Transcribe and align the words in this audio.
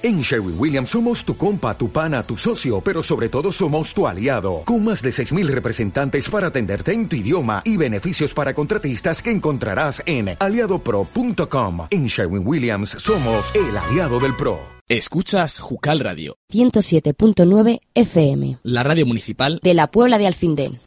En 0.00 0.20
Sherwin 0.20 0.54
Williams 0.56 0.90
somos 0.90 1.24
tu 1.24 1.36
compa, 1.36 1.76
tu 1.76 1.90
pana, 1.90 2.22
tu 2.22 2.36
socio, 2.36 2.80
pero 2.80 3.02
sobre 3.02 3.28
todo 3.28 3.50
somos 3.50 3.92
tu 3.92 4.06
aliado, 4.06 4.62
con 4.64 4.84
más 4.84 5.02
de 5.02 5.10
6.000 5.10 5.48
representantes 5.48 6.30
para 6.30 6.48
atenderte 6.48 6.92
en 6.92 7.08
tu 7.08 7.16
idioma 7.16 7.62
y 7.64 7.76
beneficios 7.76 8.32
para 8.32 8.54
contratistas 8.54 9.20
que 9.20 9.32
encontrarás 9.32 10.00
en 10.06 10.36
aliadopro.com. 10.38 11.88
En 11.90 12.06
Sherwin 12.06 12.46
Williams 12.46 12.90
somos 12.90 13.52
el 13.56 13.76
aliado 13.76 14.20
del 14.20 14.36
PRO. 14.36 14.60
Escuchas 14.88 15.58
Jucal 15.58 15.98
Radio, 15.98 16.36
107.9 16.52 17.80
FM, 17.92 18.58
la 18.62 18.84
radio 18.84 19.04
municipal 19.04 19.58
de 19.64 19.74
la 19.74 19.88
Puebla 19.88 20.16
de 20.18 20.28
Alfindén. 20.28 20.78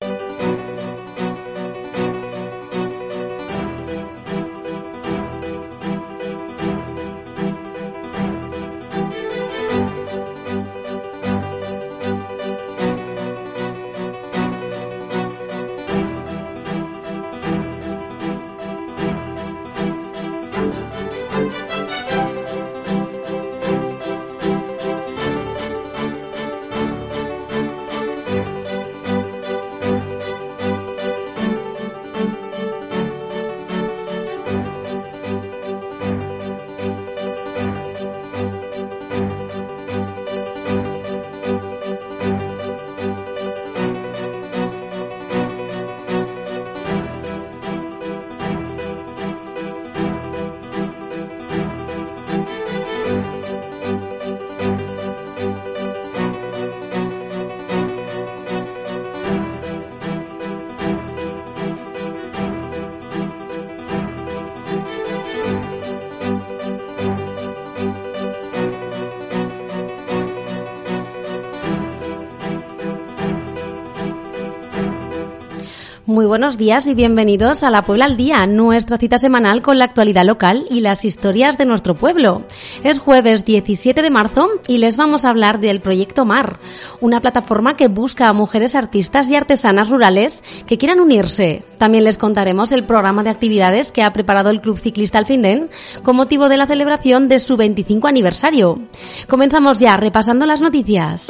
Muy 76.11 76.25
buenos 76.25 76.57
días 76.57 76.87
y 76.87 76.93
bienvenidos 76.93 77.63
a 77.63 77.69
La 77.69 77.83
Puebla 77.83 78.03
al 78.03 78.17
Día, 78.17 78.45
nuestra 78.45 78.97
cita 78.97 79.17
semanal 79.17 79.61
con 79.61 79.79
la 79.79 79.85
actualidad 79.85 80.25
local 80.25 80.65
y 80.69 80.81
las 80.81 81.05
historias 81.05 81.57
de 81.57 81.65
nuestro 81.65 81.95
pueblo. 81.95 82.43
Es 82.83 82.99
jueves 82.99 83.45
17 83.45 84.01
de 84.01 84.09
marzo 84.09 84.49
y 84.67 84.79
les 84.79 84.97
vamos 84.97 85.23
a 85.23 85.29
hablar 85.29 85.61
del 85.61 85.79
Proyecto 85.79 86.25
Mar, 86.25 86.59
una 86.99 87.21
plataforma 87.21 87.77
que 87.77 87.87
busca 87.87 88.27
a 88.27 88.33
mujeres 88.33 88.75
artistas 88.75 89.29
y 89.29 89.37
artesanas 89.37 89.89
rurales 89.89 90.43
que 90.67 90.77
quieran 90.77 90.99
unirse. 90.99 91.63
También 91.77 92.03
les 92.03 92.17
contaremos 92.17 92.73
el 92.73 92.83
programa 92.83 93.23
de 93.23 93.29
actividades 93.29 93.93
que 93.93 94.03
ha 94.03 94.11
preparado 94.11 94.49
el 94.49 94.59
Club 94.59 94.79
Ciclista 94.79 95.17
Alfindén 95.17 95.69
con 96.03 96.17
motivo 96.17 96.49
de 96.49 96.57
la 96.57 96.67
celebración 96.67 97.29
de 97.29 97.39
su 97.39 97.55
25 97.55 98.09
aniversario. 98.09 98.81
Comenzamos 99.29 99.79
ya 99.79 99.95
repasando 99.95 100.45
las 100.45 100.59
noticias. 100.59 101.29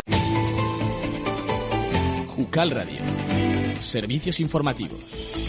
Jucal 2.35 2.71
Radio. 2.71 3.00
Servicios 3.92 4.39
informativos. 4.39 5.41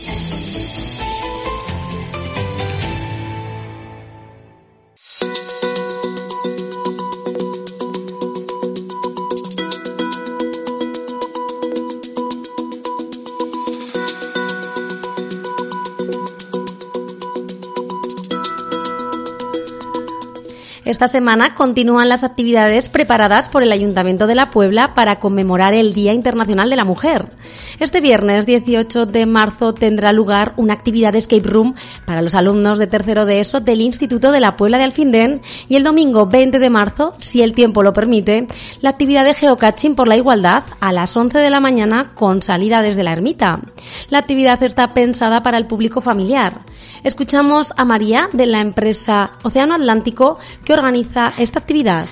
Esta 20.93 21.09
semana 21.09 21.55
continúan 21.55 22.11
las 22.11 22.23
actividades 22.23 22.91
preparadas 22.91 23.49
por 23.49 23.63
el 23.63 23.73
Ayuntamiento 23.73 24.27
de 24.27 24.35
la 24.35 24.51
Puebla 24.51 24.93
para 24.93 25.21
conmemorar 25.21 25.73
el 25.73 25.95
Día 25.95 26.13
Internacional 26.13 26.69
de 26.69 26.77
la 26.77 26.85
Mujer. 26.85 27.31
Este 27.81 28.03
viernes 28.03 28.45
18 28.45 29.07
de 29.07 29.25
marzo 29.25 29.73
tendrá 29.73 30.13
lugar 30.13 30.53
una 30.59 30.75
actividad 30.75 31.15
de 31.15 31.21
escape 31.21 31.49
room 31.49 31.75
para 32.05 32.21
los 32.21 32.35
alumnos 32.35 32.77
de 32.77 32.89
tercero 32.89 33.25
de 33.25 33.41
ESO 33.41 33.63
del 33.63 33.81
Instituto 33.81 34.33
de 34.33 34.41
la 34.41 34.59
Puebla 34.59 34.77
de 34.77 34.85
Alfindén 34.85 35.41
y 35.67 35.77
el 35.77 35.83
domingo 35.83 36.27
20 36.27 36.59
de 36.59 36.69
marzo, 36.69 37.13
si 37.21 37.41
el 37.41 37.53
tiempo 37.53 37.83
lo 37.83 37.95
permite, 37.95 38.47
la 38.83 38.91
actividad 38.91 39.25
de 39.25 39.33
geocaching 39.33 39.95
por 39.95 40.09
la 40.09 40.19
igualdad 40.19 40.63
a 40.81 40.93
las 40.93 41.17
11 41.17 41.39
de 41.39 41.49
la 41.49 41.61
mañana 41.61 42.13
con 42.15 42.43
salida 42.43 42.83
desde 42.83 43.03
la 43.03 43.15
ermita. 43.15 43.63
La 44.11 44.19
actividad 44.19 44.63
está 44.63 44.93
pensada 44.93 45.43
para 45.43 45.57
el 45.57 45.67
público 45.67 46.03
familiar. 46.03 46.61
Escuchamos 47.03 47.73
a 47.77 47.85
María 47.85 48.29
de 48.33 48.47
la 48.47 48.61
empresa 48.61 49.33
Océano 49.43 49.75
Atlántico 49.75 50.39
que 50.65 50.73
organiza 50.83 51.31
esta 51.39 51.61
actividad. 51.61 52.07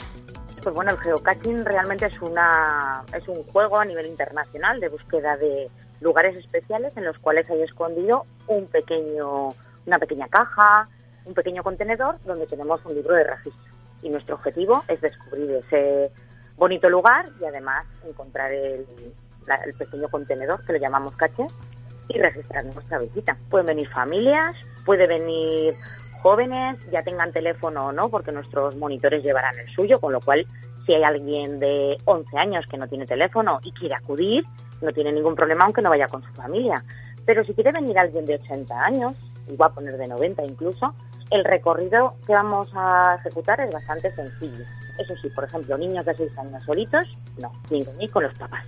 Pues 0.63 0.73
bueno, 0.73 0.93
el 0.93 0.99
geocaching 0.99 1.65
realmente 1.65 2.07
es, 2.07 2.23
una, 2.23 3.03
es 3.13 3.27
un 3.27 3.43
juego 3.43 3.79
a 3.79 3.85
nivel 3.85 4.07
internacional 4.07 4.79
de 4.79 4.89
búsqueda 4.89 5.37
de 5.37 5.69
lugares 6.01 6.37
especiales 6.37 6.97
en 6.97 7.05
los 7.05 7.19
cuales 7.19 7.51
hay 7.51 7.63
escondido 7.63 8.25
un 8.47 8.67
pequeño, 8.67 9.55
una 9.87 9.99
pequeña 9.99 10.29
caja, 10.29 10.89
un 11.25 11.35
pequeño 11.35 11.65
contenedor 11.65 12.21
donde 12.25 12.47
tenemos 12.47 12.85
un 12.85 12.95
libro 12.95 13.17
de 13.17 13.25
registro. 13.25 13.73
Y 14.03 14.09
nuestro 14.09 14.37
objetivo 14.37 14.85
es 14.87 15.01
descubrir 15.01 15.51
ese 15.51 16.13
bonito 16.57 16.89
lugar 16.89 17.27
y 17.41 17.47
además 17.47 17.85
encontrar 18.07 18.53
el, 18.53 18.87
el 19.65 19.75
pequeño 19.75 20.09
contenedor 20.09 20.65
que 20.65 20.75
lo 20.75 20.79
llamamos 20.79 21.17
caché 21.17 21.49
y 22.07 22.21
registrar 22.21 22.65
nuestra 22.67 23.01
visita. 23.01 23.37
Pueden 23.51 23.67
venir 23.67 23.89
familias, 23.89 24.55
puede 24.85 25.09
venir 25.09 25.75
jóvenes, 26.21 26.77
ya 26.91 27.03
tengan 27.03 27.33
teléfono 27.33 27.87
o 27.87 27.93
no, 27.93 28.09
porque 28.09 28.33
nuestros 28.33 28.77
monitores 28.77 29.23
llevarán 29.23 29.59
el 29.59 29.69
suyo, 29.69 30.01
con 30.01 30.13
lo 30.13 30.21
cual 30.21 30.47
si 30.87 30.95
hay 30.95 31.03
alguien 31.03 31.59
de 31.59 31.99
11 32.05 32.39
años 32.39 32.67
que 32.67 32.79
no 32.79 32.87
tiene 32.87 33.07
teléfono 33.07 33.61
y 33.63 33.73
quiere 33.73 33.95
acudir, 33.95 34.45
no 34.81 34.93
tiene 34.93 35.13
ningún 35.13 35.35
problema 35.35 35.65
aunque 35.65 35.83
no 35.83 35.91
vaya 35.91 36.09
con 36.09 36.23
su 36.23 36.33
familia. 36.33 36.85
Pero 37.27 37.45
si 37.45 37.55
quiere 37.55 37.73
venir 37.73 37.99
alguien 37.99 38.27
de 38.27 38.37
80 38.37 38.75
años, 38.75 39.13
y 39.49 39.57
va 39.57 39.67
a 39.67 39.75
poner 39.75 39.97
de 39.97 40.09
90 40.09 40.45
incluso, 40.45 40.95
el 41.31 41.45
recorrido 41.45 42.17
que 42.27 42.33
vamos 42.33 42.69
a 42.75 43.17
ejecutar 43.19 43.61
es 43.61 43.73
bastante 43.73 44.15
sencillo. 44.15 44.65
Eso 44.99 45.15
sí, 45.23 45.29
por 45.31 45.45
ejemplo, 45.45 45.79
niños 45.79 46.05
de 46.05 46.15
6 46.15 46.39
años 46.39 46.65
solitos, 46.65 47.17
no, 47.39 47.53
venir 47.71 48.11
con 48.11 48.25
los 48.25 48.35
papás. 48.35 48.67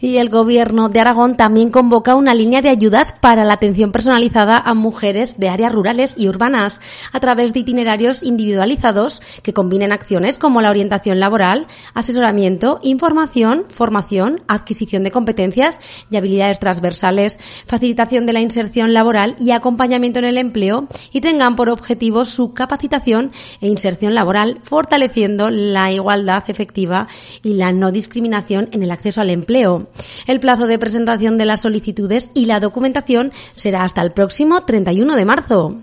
Y 0.00 0.16
el 0.18 0.28
Gobierno 0.28 0.88
de 0.88 1.00
Aragón 1.00 1.36
también 1.36 1.70
convoca 1.70 2.14
una 2.14 2.34
línea 2.34 2.62
de 2.62 2.68
ayudas 2.68 3.12
para 3.12 3.44
la 3.44 3.54
atención 3.54 3.92
personalizada 3.92 4.58
a 4.58 4.74
mujeres 4.74 5.38
de 5.38 5.48
áreas 5.48 5.72
rurales 5.72 6.14
y 6.18 6.28
urbanas 6.28 6.80
a 7.12 7.20
través 7.20 7.52
de 7.52 7.60
itinerarios 7.60 8.22
individualizados 8.22 9.22
que 9.42 9.52
combinen 9.52 9.92
acciones 9.92 10.38
como 10.38 10.60
la 10.60 10.70
orientación 10.70 11.20
laboral, 11.20 11.66
asesoramiento, 11.94 12.80
información, 12.82 13.64
formación, 13.68 14.42
adquisición 14.48 15.02
de 15.02 15.10
competencias 15.10 15.78
y 16.10 16.16
habilidades 16.16 16.58
transversales, 16.58 17.38
facilitación 17.66 18.26
de 18.26 18.32
la 18.32 18.40
inserción 18.40 18.92
laboral 18.92 19.36
y 19.38 19.50
acompañamiento 19.50 20.18
en 20.18 20.24
el 20.26 20.38
empleo 20.38 20.88
y 21.12 21.20
tengan 21.20 21.56
por 21.56 21.68
objetivo 21.68 22.24
su 22.24 22.52
capacitación 22.52 23.32
e 23.60 23.68
inserción 23.68 24.14
laboral, 24.14 24.58
fortaleciendo 24.62 25.50
la 25.50 25.92
igualdad 25.92 26.44
efectiva 26.48 27.08
y 27.42 27.54
la 27.54 27.72
no 27.72 27.92
discriminación 27.92 28.68
en 28.72 28.82
el 28.82 28.90
acceso 28.90 29.20
al 29.20 29.30
empleo. 29.30 29.83
El 30.26 30.40
plazo 30.40 30.66
de 30.66 30.78
presentación 30.78 31.38
de 31.38 31.46
las 31.46 31.60
solicitudes 31.60 32.30
y 32.34 32.46
la 32.46 32.60
documentación 32.60 33.32
será 33.54 33.84
hasta 33.84 34.02
el 34.02 34.12
próximo 34.12 34.64
31 34.64 35.16
de 35.16 35.24
marzo. 35.24 35.76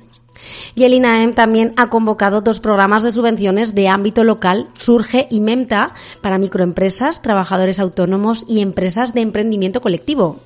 Y 0.75 0.83
el 0.83 0.93
INAEM 0.93 1.33
también 1.33 1.73
ha 1.77 1.89
convocado 1.89 2.41
dos 2.41 2.59
programas 2.59 3.03
de 3.03 3.11
subvenciones 3.11 3.75
de 3.75 3.88
ámbito 3.88 4.23
local, 4.23 4.69
Surge 4.77 5.27
y 5.29 5.39
MEMTA, 5.39 5.93
para 6.21 6.38
microempresas, 6.38 7.21
trabajadores 7.21 7.79
autónomos 7.79 8.45
y 8.47 8.61
empresas 8.61 9.13
de 9.13 9.21
emprendimiento 9.21 9.81
colectivo. 9.81 10.38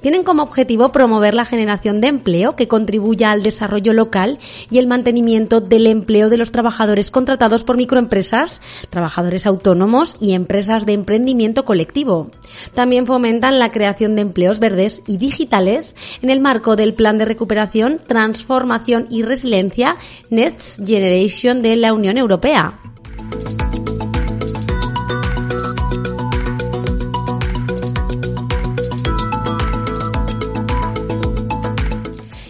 Tienen 0.00 0.24
como 0.24 0.42
objetivo 0.42 0.92
promover 0.92 1.34
la 1.34 1.44
generación 1.44 2.00
de 2.00 2.08
empleo 2.08 2.56
que 2.56 2.68
contribuya 2.68 3.32
al 3.32 3.42
desarrollo 3.42 3.92
local 3.92 4.38
y 4.70 4.78
el 4.78 4.86
mantenimiento 4.86 5.60
del 5.60 5.86
empleo 5.86 6.30
de 6.30 6.36
los 6.36 6.52
trabajadores 6.52 7.10
contratados 7.10 7.64
por 7.64 7.76
microempresas, 7.76 8.60
trabajadores 8.90 9.46
autónomos 9.46 10.16
y 10.20 10.32
empresas 10.32 10.86
de 10.86 10.92
emprendimiento 10.92 11.64
colectivo. 11.64 12.30
También 12.74 13.06
fomentan 13.06 13.58
la 13.58 13.70
creación 13.70 14.14
de 14.14 14.22
empleos 14.22 14.60
verdes 14.60 15.02
y 15.06 15.16
digitales 15.16 15.96
en 16.22 16.30
el 16.30 16.40
marco 16.40 16.76
del 16.76 16.94
Plan 16.94 17.18
de 17.18 17.24
Recuperación, 17.24 18.00
Transformación 18.06 19.06
y 19.10 19.22
Resiliencia 19.44 19.96
Next 20.30 20.80
Generation 20.86 21.60
de 21.60 21.76
la 21.76 21.92
Unión 21.92 22.16
Europea. 22.16 22.80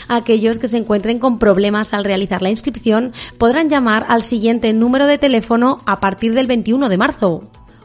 Aquellos 0.09 0.59
que 0.59 0.69
se 0.69 0.79
encuentren 0.79 1.19
con 1.19 1.39
problemas 1.39 1.93
al 1.93 2.05
realizar 2.05 2.43
la 2.43 2.51
inscripción 2.51 3.13
podrán 3.39 3.69
llamar 3.69 4.07
al 4.09 4.23
siguiente 4.23 4.73
número 4.73 5.07
de 5.07 5.19
teléfono 5.19 5.81
a 5.87 6.01
partir 6.01 6.35
del 6.35 6.47
21 6.47 6.89
de 6.89 6.99
marzo. 6.99 7.43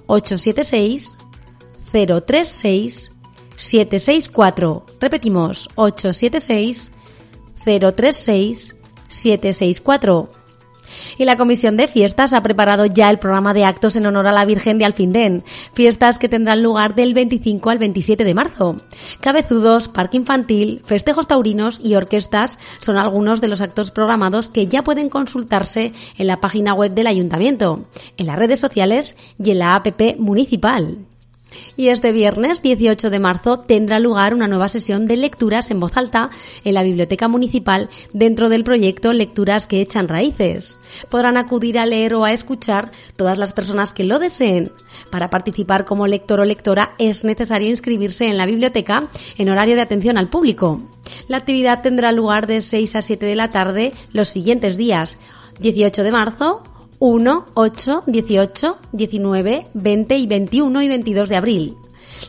876 0.08 1.18
036 1.92 3.12
764. 3.58 4.86
Repetimos, 5.00 5.70
876 5.76 6.92
036 7.64 8.76
764. 9.08 10.37
Y 11.18 11.26
la 11.26 11.38
Comisión 11.38 11.78
de 11.78 11.88
Fiestas 11.88 12.34
ha 12.34 12.44
preparado 12.44 12.86
ya 12.86 13.10
el 13.10 13.20
programa 13.20 13.54
de 13.54 13.66
actos 13.66 13.96
en 13.96 14.06
honor 14.06 14.28
a 14.28 14.32
la 14.32 14.46
Virgen 14.46 14.78
de 14.78 14.86
Alfindén, 14.86 15.44
fiestas 15.74 16.18
que 16.18 16.30
tendrán 16.30 16.64
lugar 16.64 16.96
del 16.96 17.14
25 17.14 17.70
al 17.70 17.80
27 17.80 18.24
de 18.24 18.34
marzo. 18.34 18.78
Cabezudos, 19.22 19.88
parque 19.88 20.18
infantil, 20.18 20.82
festejos 20.86 21.28
taurinos 21.28 21.80
y 21.84 21.96
orquestas 21.96 22.58
son 22.80 22.98
algunos 22.98 23.42
de 23.42 23.48
los 23.48 23.62
actos 23.62 23.92
programados 23.92 24.48
que 24.48 24.68
ya 24.68 24.84
pueden 24.84 25.10
consultarse 25.10 25.94
en 26.18 26.28
la 26.28 26.40
página 26.40 26.74
web 26.74 26.94
del 26.94 27.08
Ayuntamiento, 27.08 27.88
en 28.18 28.28
las 28.28 28.38
redes 28.38 28.60
sociales 28.60 29.18
y 29.44 29.52
en 29.52 29.60
la 29.60 29.76
APP 29.76 30.18
municipal. 30.18 30.98
Y 31.76 31.90
este 31.90 32.12
viernes 32.12 32.62
18 32.62 33.10
de 33.10 33.20
marzo 33.20 33.60
tendrá 33.60 34.00
lugar 34.00 34.34
una 34.34 34.48
nueva 34.48 34.70
sesión 34.70 35.06
de 35.06 35.18
lecturas 35.18 35.70
en 35.72 35.80
voz 35.80 35.96
alta 35.96 36.30
en 36.64 36.74
la 36.74 36.84
Biblioteca 36.84 37.28
Municipal 37.28 37.90
dentro 38.14 38.50
del 38.50 38.64
proyecto 38.64 39.14
Lecturas 39.14 39.68
que 39.68 39.82
echan 39.82 40.08
raíces. 40.08 40.78
Podrán 41.10 41.38
acudir 41.38 41.80
a 41.80 41.86
leer 41.86 42.14
o 42.16 42.26
a 42.26 42.32
escuchar 42.32 42.92
todas 43.16 43.38
las 43.38 43.54
personas 43.54 43.94
que 43.94 44.04
lo 44.04 44.20
deseen. 44.20 44.72
Para 45.12 45.30
participar 45.30 45.86
como 45.86 46.08
lector 46.08 46.40
o 46.40 46.46
lectora 46.46 46.94
es 46.98 47.24
necesario 47.24 47.70
inscribirse 47.70 48.28
en 48.28 48.38
la 48.38 48.46
biblioteca 48.46 49.08
en 49.38 49.50
horario 49.50 49.76
de 49.76 49.82
atención 49.82 50.18
al 50.18 50.30
público. 50.30 50.82
La 51.28 51.38
actividad 51.38 51.82
tendrá 51.82 52.12
lugar 52.12 52.48
de 52.48 52.62
6 52.62 52.96
a 52.96 53.02
7 53.02 53.26
de 53.26 53.36
la 53.36 53.52
tarde 53.52 53.94
los 54.12 54.30
siguientes 54.30 54.78
días 54.78 55.20
18 55.60 56.04
de 56.04 56.12
marzo, 56.12 56.64
1, 57.00 57.46
8, 57.54 58.04
18, 58.08 58.80
19, 58.92 59.68
20 59.74 60.18
y 60.18 60.28
21 60.28 60.82
y 60.82 60.88
22 60.88 61.30
de 61.30 61.36
abril. 61.36 61.78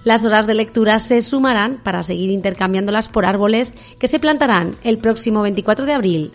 Las 0.05 0.25
horas 0.25 0.47
de 0.47 0.55
lectura 0.55 0.99
se 0.99 1.23
sumarán 1.23 1.81
para 1.83 2.03
seguir 2.03 2.31
intercambiándolas 2.31 3.09
por 3.09 3.25
árboles 3.25 3.73
que 3.99 4.09
se 4.09 4.19
plantarán 4.19 4.77
el 4.85 4.99
próximo 4.99 5.43
24 5.43 5.87
de 5.87 5.93
abril. 5.93 6.33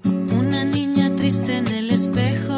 Una 0.04 0.66
niña 0.66 1.16
triste 1.16 1.57
en 1.57 1.68
el 1.68 1.92
espejo 1.92 2.55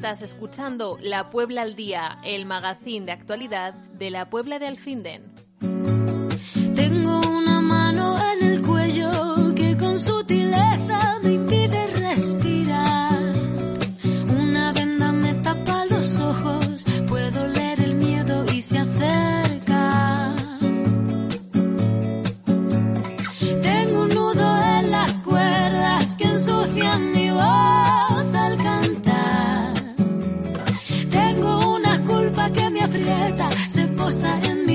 Estás 0.00 0.22
escuchando 0.22 0.96
La 1.02 1.28
Puebla 1.28 1.60
al 1.60 1.76
Día, 1.76 2.20
el 2.24 2.46
magazine 2.46 3.04
de 3.04 3.12
actualidad 3.12 3.74
de 3.74 4.08
la 4.08 4.30
Puebla 4.30 4.58
de 4.58 4.66
Alfinden. 4.66 5.30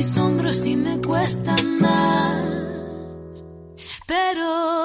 Mis 0.06 0.18
hombros 0.18 0.66
y 0.68 0.75
me 0.75 1.02
cuesta 1.02 1.56
andar. 1.56 2.46
Pero 4.06 4.84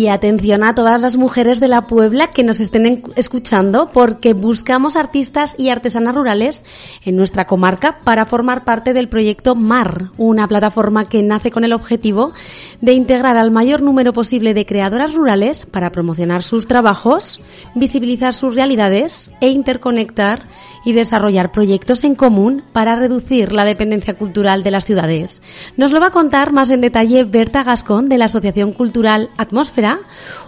Y 0.00 0.08
atención 0.08 0.64
a 0.64 0.74
todas 0.74 0.98
las 0.98 1.18
mujeres 1.18 1.60
de 1.60 1.68
la 1.68 1.86
Puebla 1.86 2.30
que 2.30 2.42
nos 2.42 2.58
estén 2.58 3.02
escuchando 3.16 3.90
porque 3.92 4.32
buscamos 4.32 4.96
artistas 4.96 5.54
y 5.58 5.68
artesanas 5.68 6.14
rurales 6.14 6.64
en 7.04 7.16
nuestra 7.16 7.44
comarca 7.44 8.00
para 8.02 8.24
formar 8.24 8.64
parte 8.64 8.94
del 8.94 9.10
proyecto 9.10 9.54
MAR, 9.54 10.06
una 10.16 10.48
plataforma 10.48 11.06
que 11.06 11.22
nace 11.22 11.50
con 11.50 11.64
el 11.64 11.74
objetivo 11.74 12.32
de 12.80 12.94
integrar 12.94 13.36
al 13.36 13.50
mayor 13.50 13.82
número 13.82 14.14
posible 14.14 14.54
de 14.54 14.64
creadoras 14.64 15.12
rurales 15.12 15.66
para 15.66 15.92
promocionar 15.92 16.42
sus 16.42 16.66
trabajos, 16.66 17.42
visibilizar 17.74 18.32
sus 18.32 18.54
realidades 18.54 19.30
e 19.42 19.50
interconectar 19.50 20.44
y 20.84 20.92
desarrollar 20.92 21.52
proyectos 21.52 22.04
en 22.04 22.14
común 22.14 22.62
para 22.72 22.96
reducir 22.96 23.52
la 23.52 23.64
dependencia 23.64 24.14
cultural 24.14 24.62
de 24.62 24.70
las 24.70 24.84
ciudades. 24.84 25.42
Nos 25.76 25.92
lo 25.92 26.00
va 26.00 26.06
a 26.06 26.10
contar 26.10 26.52
más 26.52 26.70
en 26.70 26.80
detalle 26.80 27.24
Berta 27.24 27.62
Gascón 27.62 28.08
de 28.08 28.18
la 28.18 28.26
Asociación 28.26 28.72
Cultural 28.72 29.30
Atmósfera, 29.36 29.89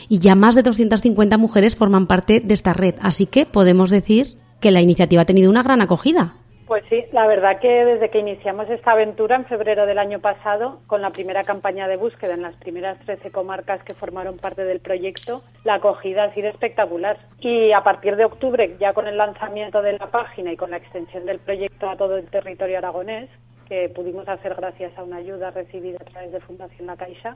y 0.08 0.20
ya 0.20 0.36
más 0.36 0.56
de 0.56 0.64
250 0.64 1.38
mujeres 1.38 1.76
forman 1.76 2.08
parte 2.08 2.40
de 2.40 2.54
esta 2.54 2.72
red. 2.74 2.96
Así 3.02 3.26
que 3.26 3.46
podemos 3.46 3.90
decir 3.90 4.38
que 4.62 4.72
la 4.72 4.80
iniciativa 4.82 5.24
ha 5.24 5.26
tenido 5.26 5.50
una 5.50 5.64
gran 5.64 5.82
acogida. 5.82 6.36
Pues 6.70 6.84
sí, 6.88 7.04
la 7.14 7.26
verdad 7.26 7.60
que 7.60 7.84
desde 7.84 8.12
que 8.12 8.20
iniciamos 8.20 8.70
esta 8.70 8.92
aventura 8.92 9.36
en 9.36 9.46
febrero 9.46 9.88
del 9.88 9.98
año 9.98 10.20
pasado, 10.20 10.82
con 10.86 11.02
la 11.02 11.10
primera 11.10 11.44
campaña 11.44 11.88
de 11.88 11.98
búsqueda 11.98 12.36
en 12.36 12.44
las 12.44 12.54
primeras 12.58 13.00
13 13.00 13.32
comarcas 13.32 13.82
que 13.84 13.96
formaron 13.96 14.38
parte 14.38 14.64
del 14.64 14.80
proyecto, 14.80 15.42
la 15.64 15.74
acogida 15.74 16.26
ha 16.26 16.34
sido 16.36 16.48
espectacular. 16.48 17.18
Y 17.40 17.72
a 17.72 17.82
partir 17.82 18.18
de 18.18 18.26
octubre, 18.26 18.78
ya 18.80 18.94
con 18.94 19.08
el 19.08 19.18
lanzamiento 19.18 19.82
de 19.82 19.94
la 19.94 20.12
página 20.12 20.52
y 20.52 20.58
con 20.58 20.70
la 20.70 20.78
extensión 20.78 21.26
del 21.26 21.40
proyecto 21.40 21.90
a 21.90 21.98
todo 21.98 22.18
el 22.18 22.28
territorio 22.28 22.78
aragonés, 22.78 23.32
que 23.68 23.90
pudimos 23.90 24.30
hacer 24.30 24.54
gracias 24.54 24.96
a 24.96 25.02
una 25.02 25.18
ayuda 25.18 25.50
recibida 25.50 25.98
a 26.00 26.06
través 26.06 26.32
de 26.32 26.40
Fundación 26.40 26.86
La 26.86 26.98
Caixa, 26.98 27.36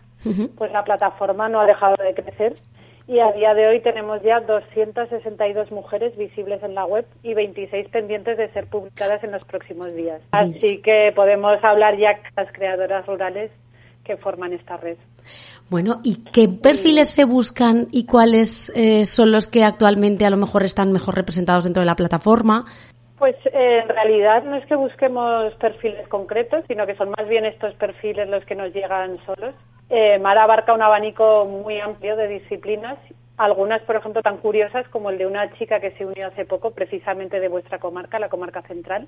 pues 0.55 0.71
la 0.71 0.83
plataforma 0.83 1.49
no 1.49 1.59
ha 1.59 1.65
dejado 1.65 1.95
de 1.95 2.13
crecer 2.13 2.53
y 3.07 3.19
a 3.19 3.31
día 3.33 3.53
de 3.53 3.67
hoy 3.67 3.81
tenemos 3.81 4.21
ya 4.21 4.39
262 4.39 5.71
mujeres 5.71 6.15
visibles 6.17 6.63
en 6.63 6.75
la 6.75 6.85
web 6.85 7.05
y 7.21 7.33
26 7.33 7.89
pendientes 7.89 8.37
de 8.37 8.49
ser 8.53 8.67
publicadas 8.67 9.23
en 9.23 9.31
los 9.31 9.43
próximos 9.43 9.93
días. 9.93 10.21
Así 10.31 10.81
que 10.81 11.11
podemos 11.15 11.61
hablar 11.63 11.97
ya 11.97 12.15
con 12.15 12.31
las 12.37 12.51
creadoras 12.53 13.05
rurales 13.05 13.51
que 14.03 14.17
forman 14.17 14.53
esta 14.53 14.77
red. 14.77 14.97
Bueno, 15.69 16.01
¿y 16.03 16.23
qué 16.31 16.47
perfiles 16.49 17.09
se 17.09 17.25
buscan 17.25 17.87
y 17.91 18.05
cuáles 18.05 18.71
eh, 18.75 19.05
son 19.05 19.31
los 19.31 19.47
que 19.47 19.63
actualmente 19.63 20.25
a 20.25 20.29
lo 20.29 20.37
mejor 20.37 20.63
están 20.63 20.91
mejor 20.91 21.15
representados 21.15 21.63
dentro 21.63 21.81
de 21.81 21.87
la 21.87 21.95
plataforma? 21.95 22.65
Pues 23.17 23.35
eh, 23.45 23.79
en 23.81 23.87
realidad 23.87 24.43
no 24.43 24.55
es 24.55 24.65
que 24.65 24.75
busquemos 24.75 25.53
perfiles 25.55 26.07
concretos, 26.09 26.65
sino 26.67 26.85
que 26.85 26.95
son 26.95 27.11
más 27.17 27.27
bien 27.29 27.45
estos 27.45 27.73
perfiles 27.75 28.27
los 28.27 28.43
que 28.45 28.55
nos 28.55 28.73
llegan 28.73 29.17
solos. 29.25 29.55
Eh, 29.95 30.17
Mar 30.17 30.39
abarca 30.39 30.73
un 30.73 30.81
abanico 30.81 31.45
muy 31.45 31.79
amplio 31.79 32.15
de 32.15 32.27
disciplinas, 32.27 32.97
algunas, 33.37 33.79
por 33.83 33.95
ejemplo, 33.95 34.23
tan 34.23 34.37
curiosas 34.37 34.87
como 34.87 35.11
el 35.11 35.19
de 35.19 35.27
una 35.27 35.53
chica 35.53 35.79
que 35.79 35.91
se 35.91 36.03
unió 36.03 36.25
hace 36.25 36.45
poco, 36.45 36.71
precisamente 36.71 37.39
de 37.39 37.47
vuestra 37.47 37.77
comarca, 37.77 38.17
la 38.17 38.27
comarca 38.27 38.63
central, 38.63 39.07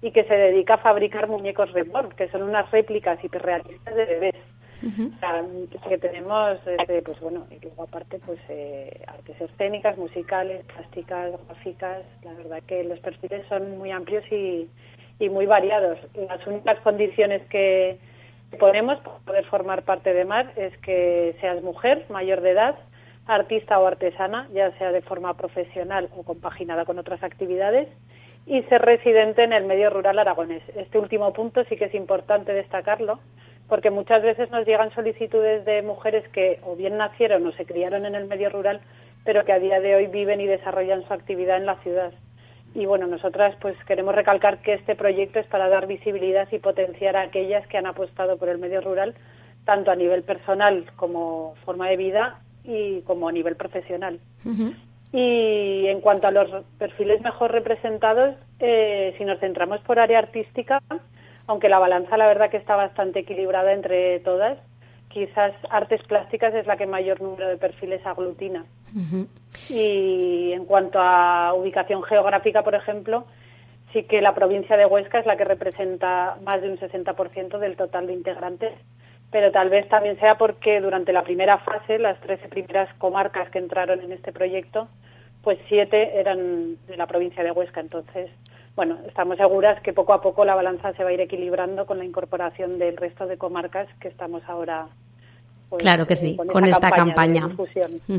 y 0.00 0.12
que 0.12 0.22
se 0.22 0.34
dedica 0.36 0.74
a 0.74 0.78
fabricar 0.78 1.26
muñecos 1.26 1.72
reborn, 1.72 2.10
que 2.10 2.28
son 2.28 2.44
unas 2.44 2.70
réplicas 2.70 3.18
hiperrealistas 3.24 3.92
de 3.92 4.04
bebés. 4.04 4.36
o 4.84 5.18
sea, 5.18 5.44
que 5.88 5.98
tenemos 5.98 6.60
pues 7.04 7.20
bueno, 7.20 7.48
y 7.50 7.58
luego 7.58 7.82
aparte, 7.82 8.20
pues 8.24 8.38
eh, 8.48 9.02
artes 9.08 9.40
escénicas, 9.40 9.98
musicales, 9.98 10.64
plásticas, 10.66 11.32
gráficas. 11.48 12.04
La 12.22 12.34
verdad 12.34 12.62
que 12.68 12.84
los 12.84 13.00
perfiles 13.00 13.44
son 13.48 13.78
muy 13.78 13.90
amplios 13.90 14.22
y, 14.30 14.68
y 15.18 15.28
muy 15.28 15.46
variados. 15.46 15.98
Las 16.14 16.46
únicas 16.46 16.78
condiciones 16.82 17.42
que, 17.48 17.98
ponemos 18.58 18.98
para 19.00 19.18
poder 19.18 19.44
formar 19.46 19.82
parte 19.82 20.12
de 20.12 20.24
MAR 20.24 20.52
es 20.56 20.76
que 20.78 21.36
seas 21.40 21.62
mujer, 21.62 22.06
mayor 22.08 22.40
de 22.40 22.50
edad, 22.50 22.76
artista 23.26 23.78
o 23.78 23.86
artesana, 23.86 24.48
ya 24.52 24.76
sea 24.78 24.92
de 24.92 25.02
forma 25.02 25.34
profesional 25.34 26.08
o 26.16 26.22
compaginada 26.24 26.84
con 26.84 26.98
otras 26.98 27.22
actividades, 27.22 27.88
y 28.46 28.62
ser 28.64 28.82
residente 28.82 29.44
en 29.44 29.52
el 29.52 29.64
medio 29.64 29.90
rural 29.90 30.18
aragonés. 30.18 30.62
Este 30.74 30.98
último 30.98 31.32
punto 31.32 31.64
sí 31.64 31.76
que 31.76 31.84
es 31.84 31.94
importante 31.94 32.52
destacarlo, 32.52 33.20
porque 33.68 33.90
muchas 33.90 34.22
veces 34.22 34.50
nos 34.50 34.66
llegan 34.66 34.92
solicitudes 34.92 35.64
de 35.64 35.82
mujeres 35.82 36.26
que 36.30 36.58
o 36.64 36.74
bien 36.74 36.96
nacieron 36.96 37.46
o 37.46 37.52
se 37.52 37.64
criaron 37.64 38.06
en 38.06 38.16
el 38.16 38.26
medio 38.26 38.50
rural, 38.50 38.80
pero 39.24 39.44
que 39.44 39.52
a 39.52 39.60
día 39.60 39.80
de 39.80 39.94
hoy 39.94 40.06
viven 40.06 40.40
y 40.40 40.46
desarrollan 40.46 41.06
su 41.06 41.12
actividad 41.12 41.58
en 41.58 41.66
la 41.66 41.76
ciudad. 41.76 42.12
Y 42.74 42.86
bueno, 42.86 43.06
nosotras 43.06 43.56
pues 43.60 43.76
queremos 43.84 44.14
recalcar 44.14 44.58
que 44.58 44.74
este 44.74 44.94
proyecto 44.94 45.40
es 45.40 45.46
para 45.46 45.68
dar 45.68 45.86
visibilidad 45.86 46.48
y 46.52 46.58
potenciar 46.58 47.16
a 47.16 47.22
aquellas 47.22 47.66
que 47.66 47.78
han 47.78 47.86
apostado 47.86 48.36
por 48.36 48.48
el 48.48 48.58
medio 48.58 48.80
rural, 48.80 49.14
tanto 49.64 49.90
a 49.90 49.96
nivel 49.96 50.22
personal 50.22 50.86
como 50.96 51.54
forma 51.64 51.88
de 51.88 51.96
vida 51.96 52.40
y 52.64 53.00
como 53.02 53.28
a 53.28 53.32
nivel 53.32 53.56
profesional. 53.56 54.20
Y 55.12 55.86
en 55.88 56.00
cuanto 56.00 56.28
a 56.28 56.30
los 56.30 56.48
perfiles 56.78 57.20
mejor 57.22 57.50
representados, 57.50 58.36
eh, 58.60 59.14
si 59.18 59.24
nos 59.24 59.40
centramos 59.40 59.80
por 59.80 59.98
área 59.98 60.20
artística, 60.20 60.80
aunque 61.48 61.68
la 61.68 61.80
balanza 61.80 62.16
la 62.16 62.28
verdad 62.28 62.50
que 62.50 62.56
está 62.56 62.76
bastante 62.76 63.20
equilibrada 63.20 63.72
entre 63.72 64.20
todas, 64.20 64.58
quizás 65.10 65.52
artes 65.68 66.02
plásticas 66.04 66.54
es 66.54 66.66
la 66.66 66.76
que 66.76 66.86
mayor 66.86 67.20
número 67.20 67.48
de 67.48 67.58
perfiles 67.58 68.04
aglutina. 68.06 68.64
Y 69.68 70.52
en 70.52 70.64
cuanto 70.64 70.98
a 71.00 71.52
ubicación 71.54 72.02
geográfica, 72.02 72.62
por 72.62 72.74
ejemplo, 72.74 73.26
sí 73.92 74.04
que 74.04 74.22
la 74.22 74.34
provincia 74.34 74.76
de 74.76 74.86
Huesca 74.86 75.18
es 75.18 75.26
la 75.26 75.36
que 75.36 75.44
representa 75.44 76.38
más 76.44 76.62
de 76.62 76.70
un 76.70 76.78
60% 76.78 77.58
del 77.58 77.76
total 77.76 78.06
de 78.06 78.14
integrantes, 78.14 78.72
pero 79.30 79.50
tal 79.52 79.68
vez 79.68 79.88
también 79.88 80.18
sea 80.18 80.38
porque 80.38 80.80
durante 80.80 81.12
la 81.12 81.22
primera 81.22 81.58
fase, 81.58 81.98
las 81.98 82.20
13 82.20 82.48
primeras 82.48 82.92
comarcas 82.94 83.50
que 83.50 83.58
entraron 83.58 84.00
en 84.00 84.12
este 84.12 84.32
proyecto, 84.32 84.88
pues 85.42 85.58
siete 85.68 86.18
eran 86.18 86.76
de 86.86 86.96
la 86.96 87.06
provincia 87.06 87.42
de 87.42 87.50
Huesca. 87.50 87.80
Entonces, 87.80 88.30
bueno, 88.80 88.96
estamos 89.06 89.36
seguras 89.36 89.78
que 89.82 89.92
poco 89.92 90.14
a 90.14 90.22
poco 90.22 90.42
la 90.42 90.54
balanza 90.54 90.94
se 90.94 91.04
va 91.04 91.10
a 91.10 91.12
ir 91.12 91.20
equilibrando 91.20 91.84
con 91.84 91.98
la 91.98 92.04
incorporación 92.06 92.78
del 92.78 92.96
resto 92.96 93.26
de 93.26 93.36
comarcas 93.36 93.86
que 94.00 94.08
estamos 94.08 94.42
ahora. 94.46 94.86
Pues, 95.68 95.82
claro 95.82 96.06
que 96.06 96.16
sí, 96.16 96.34
con, 96.50 96.64
esta 96.64 96.90
campaña. 96.90 97.50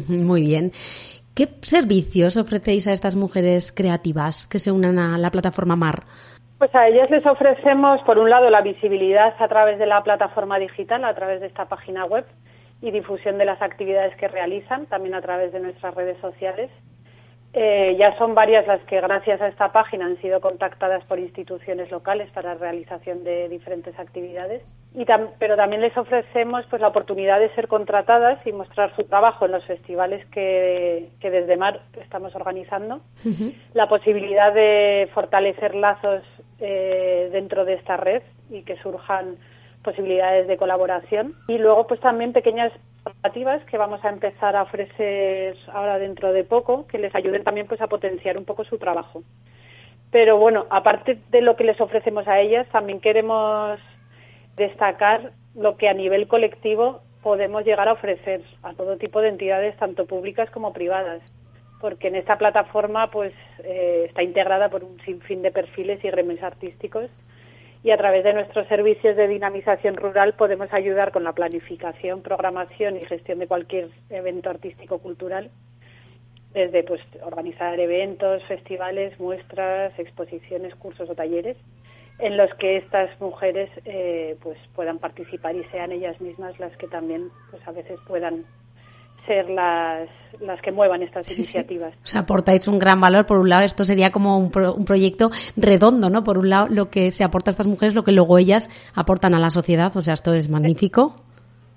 Muy 0.07 0.41
bien. 0.43 0.71
¿Qué 1.33 1.49
servicios 1.63 2.37
ofrecéis 2.37 2.87
a 2.87 2.91
estas 2.91 3.15
mujeres 3.15 3.71
creativas 3.71 4.45
que 4.45 4.59
se 4.59 4.71
unan 4.71 4.99
a 4.99 5.17
la 5.17 5.31
plataforma 5.31 5.75
MAR? 5.75 6.03
Pues 6.59 6.75
a 6.75 6.87
ellas 6.87 7.09
les 7.09 7.25
ofrecemos, 7.25 7.99
por 8.03 8.19
un 8.19 8.29
lado, 8.29 8.51
la 8.51 8.61
visibilidad 8.61 9.33
a 9.39 9.47
través 9.47 9.79
de 9.79 9.87
la 9.87 10.03
plataforma 10.03 10.59
digital, 10.59 11.05
a 11.05 11.15
través 11.15 11.41
de 11.41 11.47
esta 11.47 11.65
página 11.65 12.05
web 12.05 12.27
y 12.83 12.91
difusión 12.91 13.39
de 13.39 13.45
las 13.45 13.63
actividades 13.63 14.15
que 14.15 14.27
realizan, 14.27 14.85
también 14.85 15.15
a 15.15 15.21
través 15.21 15.51
de 15.53 15.59
nuestras 15.59 15.95
redes 15.95 16.19
sociales. 16.21 16.69
Eh, 17.53 17.97
ya 17.99 18.17
son 18.17 18.33
varias 18.33 18.65
las 18.65 18.81
que, 18.85 19.01
gracias 19.01 19.41
a 19.41 19.47
esta 19.47 19.73
página, 19.73 20.05
han 20.05 20.19
sido 20.21 20.39
contactadas 20.39 21.03
por 21.03 21.19
instituciones 21.19 21.91
locales 21.91 22.29
para 22.31 22.53
la 22.53 22.59
realización 22.59 23.25
de 23.25 23.49
diferentes 23.49 23.97
actividades. 23.99 24.61
Y 24.93 25.05
pero 25.39 25.55
también 25.55 25.81
les 25.81 25.95
ofrecemos 25.97 26.65
pues, 26.69 26.81
la 26.81 26.89
oportunidad 26.89 27.39
de 27.39 27.53
ser 27.55 27.67
contratadas 27.67 28.45
y 28.45 28.51
mostrar 28.51 28.95
su 28.95 29.03
trabajo 29.03 29.45
en 29.45 29.51
los 29.51 29.65
festivales 29.65 30.25
que, 30.27 31.09
desde 31.21 31.57
MAR 31.57 31.81
estamos 32.01 32.35
organizando. 32.35 33.01
La 33.73 33.87
posibilidad 33.87 34.53
de 34.53 35.09
fortalecer 35.13 35.75
lazos 35.75 36.23
eh, 36.59 37.29
dentro 37.31 37.65
de 37.65 37.73
esta 37.73 37.97
red 37.97 38.21
y 38.49 38.63
que 38.63 38.77
surjan 38.77 39.37
posibilidades 39.83 40.47
de 40.47 40.57
colaboración. 40.57 41.35
Y 41.47 41.57
luego, 41.57 41.87
pues 41.87 41.99
también 41.99 42.33
pequeñas 42.33 42.71
que 43.69 43.77
vamos 43.77 44.03
a 44.03 44.09
empezar 44.09 44.55
a 44.55 44.63
ofrecer 44.63 45.57
ahora 45.73 45.97
dentro 45.97 46.33
de 46.33 46.43
poco, 46.43 46.85
que 46.87 46.99
les 46.99 47.13
ayuden 47.15 47.43
también 47.43 47.67
pues 47.67 47.81
a 47.81 47.87
potenciar 47.87 48.37
un 48.37 48.45
poco 48.45 48.63
su 48.63 48.77
trabajo. 48.77 49.23
Pero 50.11 50.37
bueno, 50.37 50.65
aparte 50.69 51.19
de 51.31 51.41
lo 51.41 51.55
que 51.55 51.63
les 51.63 51.79
ofrecemos 51.79 52.27
a 52.27 52.39
ellas, 52.39 52.67
también 52.71 52.99
queremos 52.99 53.79
destacar 54.57 55.31
lo 55.55 55.77
que 55.77 55.89
a 55.89 55.93
nivel 55.93 56.27
colectivo 56.27 57.01
podemos 57.23 57.63
llegar 57.63 57.87
a 57.87 57.93
ofrecer 57.93 58.41
a 58.63 58.73
todo 58.73 58.97
tipo 58.97 59.21
de 59.21 59.29
entidades, 59.29 59.77
tanto 59.77 60.05
públicas 60.05 60.49
como 60.51 60.73
privadas, 60.73 61.21
porque 61.79 62.07
en 62.09 62.15
esta 62.15 62.37
plataforma 62.37 63.09
pues 63.09 63.33
eh, 63.63 64.05
está 64.07 64.23
integrada 64.23 64.69
por 64.69 64.83
un 64.83 64.99
sinfín 65.05 65.41
de 65.41 65.51
perfiles 65.51 66.03
y 66.03 66.09
gremios 66.09 66.43
artísticos 66.43 67.09
y 67.83 67.91
a 67.91 67.97
través 67.97 68.23
de 68.23 68.33
nuestros 68.33 68.67
servicios 68.67 69.15
de 69.15 69.27
dinamización 69.27 69.95
rural 69.95 70.33
podemos 70.33 70.71
ayudar 70.71 71.11
con 71.11 71.23
la 71.23 71.33
planificación, 71.33 72.21
programación 72.21 72.97
y 72.97 73.05
gestión 73.05 73.39
de 73.39 73.47
cualquier 73.47 73.89
evento 74.09 74.49
artístico 74.49 74.99
cultural, 74.99 75.49
desde 76.53 76.83
pues 76.83 77.01
organizar 77.23 77.79
eventos, 77.79 78.43
festivales, 78.43 79.19
muestras, 79.19 79.97
exposiciones, 79.97 80.75
cursos 80.75 81.09
o 81.09 81.15
talleres 81.15 81.57
en 82.19 82.37
los 82.37 82.53
que 82.55 82.77
estas 82.77 83.19
mujeres 83.19 83.69
eh, 83.85 84.37
pues 84.41 84.57
puedan 84.75 84.99
participar 84.99 85.55
y 85.55 85.63
sean 85.65 85.91
ellas 85.91 86.21
mismas 86.21 86.59
las 86.59 86.75
que 86.77 86.87
también 86.87 87.29
pues 87.49 87.67
a 87.67 87.71
veces 87.71 87.99
puedan 88.07 88.45
ser 89.25 89.49
las, 89.49 90.09
las 90.39 90.61
que 90.61 90.71
muevan 90.71 91.03
estas 91.03 91.31
iniciativas. 91.35 91.93
O 92.03 92.07
sea, 92.07 92.21
aportáis 92.21 92.67
un 92.67 92.79
gran 92.79 92.99
valor. 92.99 93.25
Por 93.25 93.37
un 93.37 93.49
lado, 93.49 93.63
esto 93.63 93.85
sería 93.85 94.11
como 94.11 94.37
un, 94.37 94.51
un, 94.55 94.85
proyecto 94.85 95.31
redondo, 95.55 96.09
¿no? 96.09 96.23
Por 96.23 96.37
un 96.37 96.49
lado, 96.49 96.67
lo 96.69 96.89
que 96.89 97.11
se 97.11 97.23
aporta 97.23 97.49
a 97.49 97.53
estas 97.53 97.67
mujeres, 97.67 97.95
lo 97.95 98.03
que 98.03 98.11
luego 98.11 98.37
ellas 98.37 98.69
aportan 98.95 99.33
a 99.33 99.39
la 99.39 99.49
sociedad. 99.49 99.95
O 99.95 100.01
sea, 100.01 100.13
esto 100.13 100.33
es 100.33 100.49
magnífico. 100.49 101.11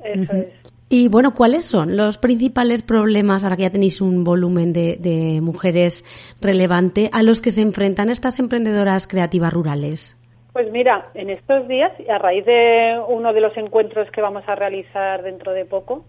Eso 0.03 0.33
es. 0.33 0.49
Y 0.89 1.09
bueno, 1.09 1.35
¿cuáles 1.35 1.65
son 1.65 1.97
los 1.97 2.19
principales 2.19 2.83
problemas, 2.83 3.43
ahora 3.43 3.57
que 3.57 3.63
ya 3.63 3.71
tenéis 3.71 4.01
un 4.01 4.23
volumen 4.23 4.73
de, 4.73 4.97
de 5.01 5.41
mujeres 5.41 6.05
relevante, 6.41 7.09
a 7.13 7.23
los 7.23 7.41
que 7.41 7.51
se 7.51 7.63
enfrentan 7.63 8.11
estas 8.11 8.39
emprendedoras 8.39 9.07
creativas 9.07 9.53
rurales? 9.53 10.17
Pues 10.53 10.71
mira, 10.71 11.07
en 11.15 11.31
estos 11.31 11.67
días, 11.67 11.91
y 11.99 12.09
a 12.09 12.19
raíz 12.19 12.45
de 12.45 12.97
uno 13.09 13.33
de 13.33 13.41
los 13.41 13.57
encuentros 13.57 14.09
que 14.13 14.21
vamos 14.21 14.45
a 14.47 14.55
realizar 14.55 15.25
dentro 15.25 15.53
de 15.53 15.65
poco, 15.65 16.05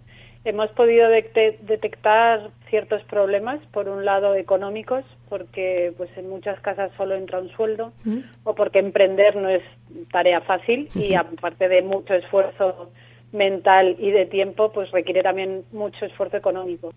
hemos 0.46 0.70
podido 0.70 1.10
detectar 1.10 2.52
ciertos 2.70 3.04
problemas, 3.04 3.60
por 3.72 3.90
un 3.90 4.06
lado 4.06 4.36
económicos, 4.36 5.04
porque 5.28 5.94
pues 5.98 6.10
en 6.16 6.30
muchas 6.30 6.60
casas 6.62 6.92
solo 6.96 7.16
entra 7.16 7.40
un 7.40 7.50
sueldo, 7.50 7.92
o 8.44 8.54
porque 8.54 8.80
emprender 8.80 9.36
no 9.36 9.50
es 9.50 9.64
tarea 10.12 10.42
fácil 10.42 10.88
y 10.94 11.16
aparte 11.16 11.68
de 11.68 11.82
mucho 11.82 12.14
esfuerzo 12.14 12.92
mental 13.32 13.96
y 14.00 14.12
de 14.12 14.28
tiempo, 14.28 14.72
pues 14.72 14.92
requiere 14.92 15.24
también 15.24 15.66
mucho 15.72 16.06
esfuerzo 16.06 16.38
económico. 16.38 16.94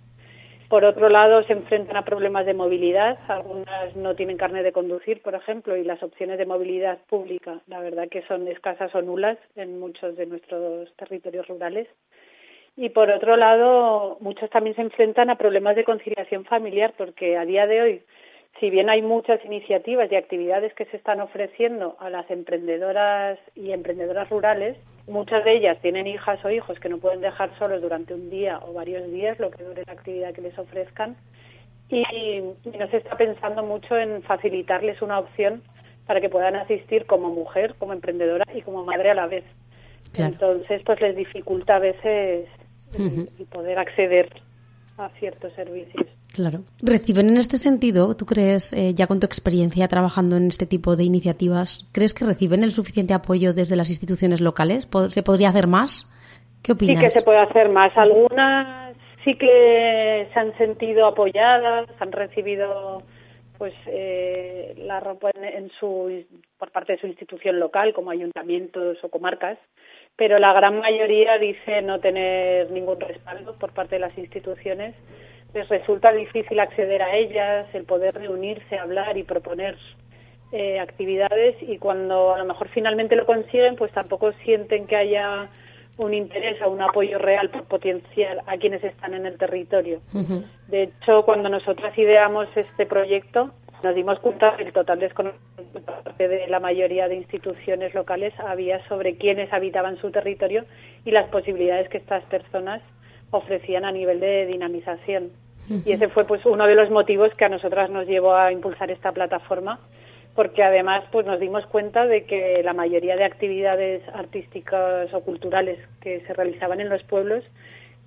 Por 0.69 0.85
otro 0.85 1.09
lado, 1.09 1.43
se 1.45 1.55
enfrentan 1.55 1.97
a 1.97 2.05
problemas 2.05 2.45
de 2.45 2.53
movilidad. 2.53 3.19
Algunas 3.29 3.97
no 3.97 4.15
tienen 4.15 4.37
carne 4.37 4.63
de 4.63 4.73
conducir, 4.73 5.23
por 5.23 5.35
ejemplo, 5.35 5.75
y 5.79 5.83
las 5.83 6.03
opciones 6.03 6.37
de 6.37 6.45
movilidad 6.45 6.99
pública, 7.09 7.63
la 7.67 7.81
verdad 7.81 8.11
que 8.11 8.21
son 8.29 8.47
escasas 8.47 8.95
o 8.95 9.01
nulas 9.01 9.39
en 9.57 9.81
muchos 9.81 10.15
de 10.17 10.27
nuestros 10.27 10.95
territorios 10.97 11.49
rurales. 11.49 11.89
Y 12.81 12.91
por 12.91 13.11
otro 13.11 13.37
lado, 13.37 14.19
muchos 14.21 14.49
también 14.51 14.77
se 14.77 14.83
enfrentan 14.83 15.31
a 15.31 15.37
problemas 15.37 15.75
de 15.75 15.83
conciliación 15.83 16.45
familiar, 16.45 16.95
porque 16.97 17.37
a 17.37 17.45
día 17.45 17.67
de 17.67 17.83
hoy, 17.83 18.03
si 18.61 18.71
bien 18.71 18.89
hay 18.89 19.03
muchas 19.03 19.45
iniciativas 19.45 20.13
y 20.13 20.15
actividades 20.15 20.73
que 20.75 20.85
se 20.85 20.97
están 20.97 21.21
ofreciendo 21.21 21.97
a 21.99 22.09
las 22.09 22.31
emprendedoras 22.31 23.37
y 23.57 23.73
emprendedoras 23.73 24.31
rurales, 24.31 24.77
muchas 25.09 25.45
de 25.45 25.55
ellas 25.57 25.79
tienen 25.83 26.07
hijas 26.07 26.45
o 26.45 26.51
hijos 26.51 26.79
que 26.79 26.89
no 26.89 26.99
pueden 26.99 27.21
dejar 27.21 27.51
solos 27.59 27.83
durante 27.83 28.15
un 28.15 28.31
día 28.31 28.61
o 28.65 28.73
varios 28.73 29.11
días, 29.11 29.41
lo 29.41 29.51
que 29.51 29.65
dure 29.65 29.83
la 29.85 29.95
actividad 29.95 30.33
que 30.33 30.43
les 30.43 30.57
ofrezcan. 30.57 31.17
Y, 31.89 32.43
no 32.79 32.87
se 32.93 32.99
está 32.99 33.17
pensando 33.17 33.65
mucho 33.65 33.99
en 33.99 34.23
facilitarles 34.23 35.03
una 35.03 35.19
opción 35.19 35.65
para 36.07 36.21
que 36.21 36.29
puedan 36.29 36.55
asistir 36.55 37.07
como 37.07 37.31
mujer, 37.31 37.75
como 37.75 37.93
emprendedora 37.93 38.45
y 38.55 38.63
como 38.63 38.85
madre 38.85 39.11
a 39.11 39.15
la 39.15 39.27
vez. 39.27 39.43
Entonces, 40.17 40.81
pues 40.85 41.01
les 41.01 41.17
dificulta 41.17 41.77
a 41.77 41.81
veces 41.81 42.49
y 42.97 43.45
poder 43.45 43.79
acceder 43.79 44.29
a 44.97 45.09
ciertos 45.19 45.53
servicios. 45.55 46.07
Claro. 46.35 46.61
¿Reciben 46.83 47.31
en 47.31 47.37
este 47.39 47.59
sentido, 47.59 48.17
tú 48.17 48.27
crees, 48.27 48.73
eh, 48.73 48.95
ya 48.95 49.07
con 49.07 49.21
tu 49.21 49.27
experiencia 49.27 49.89
trabajando 49.89 50.37
en 50.37 50.49
este 50.49 50.67
tipo 50.67 50.97
de 50.97 51.05
iniciativas, 51.05 51.87
crees 51.93 52.15
que 52.15 52.25
reciben 52.25 52.63
el 52.63 52.73
suficiente 52.73 53.15
apoyo 53.15 53.53
desde 53.53 53.77
las 53.77 53.91
instituciones 53.91 54.41
locales? 54.41 54.89
¿Se 55.09 55.23
podría 55.23 55.49
hacer 55.49 55.67
más? 55.67 56.05
¿Qué 56.63 56.73
opinas? 56.73 56.99
Sí 56.99 57.03
que 57.03 57.11
se 57.11 57.23
puede 57.23 57.39
hacer 57.39 57.71
más. 57.71 57.97
Algunas 57.97 58.97
sí 59.25 59.35
que 59.37 60.29
se 60.33 60.39
han 60.39 60.57
sentido 60.59 61.07
apoyadas, 61.07 61.89
han 61.99 62.13
recibido 62.13 63.03
pues 63.57 63.75
eh, 63.87 64.75
la 64.79 65.01
ropa 65.01 65.31
en, 65.35 65.69
su 65.71 66.25
por 66.59 66.71
parte 66.71 66.93
de 66.93 67.01
su 67.01 67.09
institución 67.09 67.59
local 67.59 67.93
como 67.93 68.11
ayuntamientos 68.11 69.03
o 69.03 69.09
comarcas 69.09 69.59
pero 70.19 70.41
la 70.41 70.53
gran 70.53 70.81
mayoría 70.81 71.39
dice 71.39 71.81
no 71.81 72.01
tener 72.01 72.73
ningún 72.73 72.99
respaldo 72.99 73.55
por 73.55 73.73
parte 73.73 73.95
de 73.95 74.01
las 74.01 74.19
instituciones. 74.19 74.97
Les 75.55 75.69
resulta 75.69 76.13
difícil 76.13 76.59
acceder 76.59 77.03
a 77.03 77.15
ellas, 77.15 77.73
el 77.73 77.85
poder 77.85 78.17
reunirse, 78.17 78.77
hablar 78.77 79.17
y 79.17 79.23
proponer 79.23 79.77
eh, 80.51 80.81
actividades 80.81 81.55
y 81.63 81.79
cuando 81.79 82.35
a 82.35 82.39
lo 82.39 82.45
mejor 82.47 82.69
finalmente 82.69 83.15
lo 83.15 83.27
consiguen, 83.27 83.77
pues 83.77 83.93
tampoco 83.93 84.33
sienten 84.45 84.89
que 84.89 84.97
haya 84.97 85.51
un 85.99 86.13
interés 86.13 86.61
o 86.63 86.71
un 86.71 86.83
apoyo 86.83 87.19
real 87.19 87.51
por 87.51 87.65
potenciar 87.65 88.43
a 88.47 88.57
quienes 88.57 88.83
están 88.83 89.15
en 89.15 89.25
el 89.25 89.39
territorio. 89.39 90.01
De 90.67 90.83
hecho, 90.83 91.25
cuando 91.25 91.49
nosotras 91.49 91.97
ideamos 91.97 92.49
este 92.57 92.87
proyecto, 92.87 93.53
nos 93.83 93.95
dimos 93.95 94.19
cuenta 94.21 94.57
del 94.57 94.73
total 94.73 94.99
desconocimiento 94.99 95.81
por 95.81 96.03
parte 96.03 96.29
de 96.29 96.47
la 96.49 96.61
mayoría 96.61 97.09
de 97.09 97.17
instituciones 97.17 97.95
locales 97.95 98.35
había 98.39 98.87
sobre 98.89 99.17
quiénes 99.17 99.53
habitaban 99.53 99.97
su 99.99 100.11
territorio 100.11 100.65
y 101.05 101.11
las 101.11 101.29
posibilidades 101.29 101.89
que 101.89 101.99
estas 101.99 102.25
personas 102.25 102.83
ofrecían 103.31 103.85
a 103.85 103.93
nivel 103.93 104.21
de 104.21 104.47
dinamización. 104.47 105.31
Y 105.85 105.93
ese 105.93 106.09
fue 106.09 106.25
pues 106.25 106.47
uno 106.47 106.67
de 106.67 106.75
los 106.75 106.91
motivos 106.91 107.35
que 107.35 107.45
a 107.45 107.51
nosotras 107.51 107.91
nos 107.91 108.07
llevó 108.07 108.35
a 108.35 108.53
impulsar 108.53 108.91
esta 108.91 109.13
plataforma, 109.13 109.79
porque 110.35 110.63
además 110.63 111.05
pues 111.13 111.27
nos 111.27 111.39
dimos 111.39 111.67
cuenta 111.67 112.07
de 112.07 112.25
que 112.25 112.63
la 112.65 112.73
mayoría 112.73 113.17
de 113.17 113.25
actividades 113.25 114.03
artísticas 114.15 115.13
o 115.13 115.21
culturales 115.21 115.79
que 116.01 116.21
se 116.27 116.33
realizaban 116.33 116.81
en 116.81 116.89
los 116.89 117.03
pueblos 117.03 117.45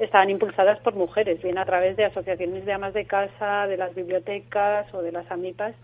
estaban 0.02 0.30
impulsadas 0.30 0.80
por 0.80 0.96
mujeres, 0.96 1.42
bien 1.42 1.58
a 1.58 1.66
través 1.66 1.96
de 1.96 2.06
asociaciones 2.06 2.66
de 2.66 2.74
amas 2.74 2.94
de 2.94 3.06
casa, 3.06 3.68
de 3.68 3.78
las 3.78 3.94
bibliotecas 3.96 4.92
o 4.94 5.02
de 5.02 5.12
las 5.12 5.30
AMIPAS. 5.32 5.76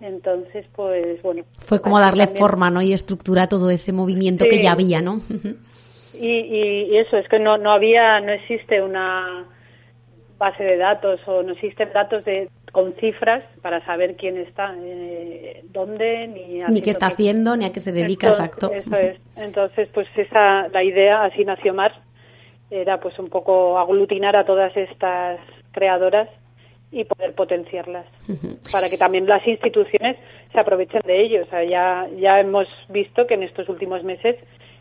Entonces, 0.00 0.66
pues 0.74 1.22
bueno. 1.22 1.44
Fue 1.58 1.80
como 1.80 1.98
darle 1.98 2.26
forma 2.26 2.70
¿no? 2.70 2.82
y 2.82 2.92
estructura 2.92 3.44
a 3.44 3.48
todo 3.48 3.70
ese 3.70 3.92
movimiento 3.92 4.44
que 4.48 4.62
ya 4.62 4.72
había, 4.72 5.00
¿no? 5.00 5.20
y, 6.12 6.28
y, 6.28 6.96
eso, 6.98 7.16
es 7.16 7.28
que 7.28 7.38
no, 7.38 7.56
no 7.56 7.70
había, 7.70 8.20
no 8.20 8.32
existe 8.32 8.82
una 8.82 9.46
base 10.38 10.64
de 10.64 10.76
datos 10.76 11.20
o 11.26 11.42
no 11.42 11.52
existen 11.52 11.90
datos 11.94 12.24
de 12.26 12.50
con 12.72 12.92
cifras 13.00 13.42
para 13.62 13.82
saber 13.86 14.16
quién 14.16 14.36
está, 14.36 14.74
eh, 14.78 15.64
dónde, 15.72 16.28
ni, 16.28 16.62
ni 16.62 16.82
qué 16.82 16.90
está 16.90 17.06
haciendo, 17.06 17.56
ni 17.56 17.64
a 17.64 17.72
qué 17.72 17.80
se 17.80 17.90
dedica, 17.90 18.26
exacto. 18.26 18.70
Eso 18.70 18.94
es. 18.96 19.18
Entonces, 19.34 19.88
pues 19.94 20.06
esa, 20.14 20.68
la 20.68 20.84
idea, 20.84 21.24
así 21.24 21.42
nació 21.42 21.72
Mar, 21.72 21.94
era 22.70 23.00
pues 23.00 23.18
un 23.18 23.28
poco 23.28 23.78
aglutinar 23.78 24.36
a 24.36 24.44
todas 24.44 24.76
estas 24.76 25.38
creadoras 25.72 26.28
y 26.90 27.04
poder 27.04 27.34
potenciarlas 27.34 28.06
para 28.70 28.88
que 28.88 28.96
también 28.96 29.26
las 29.26 29.46
instituciones 29.46 30.16
se 30.52 30.60
aprovechen 30.60 31.02
de 31.04 31.20
ello. 31.20 31.42
O 31.42 31.46
sea, 31.46 31.64
ya, 31.64 32.08
ya 32.16 32.40
hemos 32.40 32.68
visto 32.88 33.26
que 33.26 33.34
en 33.34 33.42
estos 33.42 33.68
últimos 33.68 34.02
meses 34.04 34.36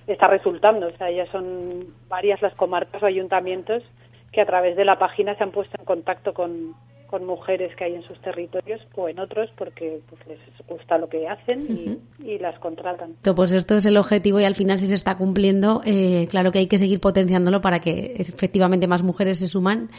está 0.07 0.27
resultando. 0.27 0.87
O 0.87 0.97
sea, 0.97 1.09
ya 1.11 1.25
son 1.27 1.93
varias 2.07 2.41
las 2.41 2.53
comarcas 2.55 3.01
o 3.01 3.05
ayuntamientos 3.05 3.83
que 4.31 4.41
a 4.41 4.45
través 4.45 4.75
de 4.75 4.85
la 4.85 4.99
página 4.99 5.35
se 5.35 5.43
han 5.43 5.51
puesto 5.51 5.77
en 5.79 5.85
contacto 5.85 6.33
con, 6.33 6.75
con 7.07 7.25
mujeres 7.25 7.75
que 7.75 7.85
hay 7.85 7.95
en 7.95 8.03
sus 8.03 8.19
territorios 8.21 8.81
o 8.95 9.09
en 9.09 9.19
otros 9.19 9.49
porque 9.57 9.99
pues, 10.09 10.21
les 10.27 10.39
gusta 10.67 10.97
lo 10.97 11.09
que 11.09 11.27
hacen 11.27 11.99
y, 12.23 12.37
las 12.39 12.59
contratan. 12.59 13.15
Pues 13.35 13.51
esto 13.51 13.75
es 13.75 13.85
el 13.85 13.97
objetivo 13.97 14.39
y 14.39 14.43
al 14.43 14.55
final 14.55 14.77
si 14.79 14.87
se 14.87 14.95
está 14.95 15.15
cumpliendo, 15.15 15.81
eh, 15.85 16.27
claro 16.29 16.51
que 16.51 16.59
hay 16.59 16.67
que 16.67 16.77
seguir 16.77 16.99
potenciándolo 16.99 17.61
para 17.61 17.79
que 17.79 18.11
efectivamente 18.15 18.87
más 18.87 19.03
mujeres 19.03 19.39
se 19.39 19.47
suman 19.47 19.89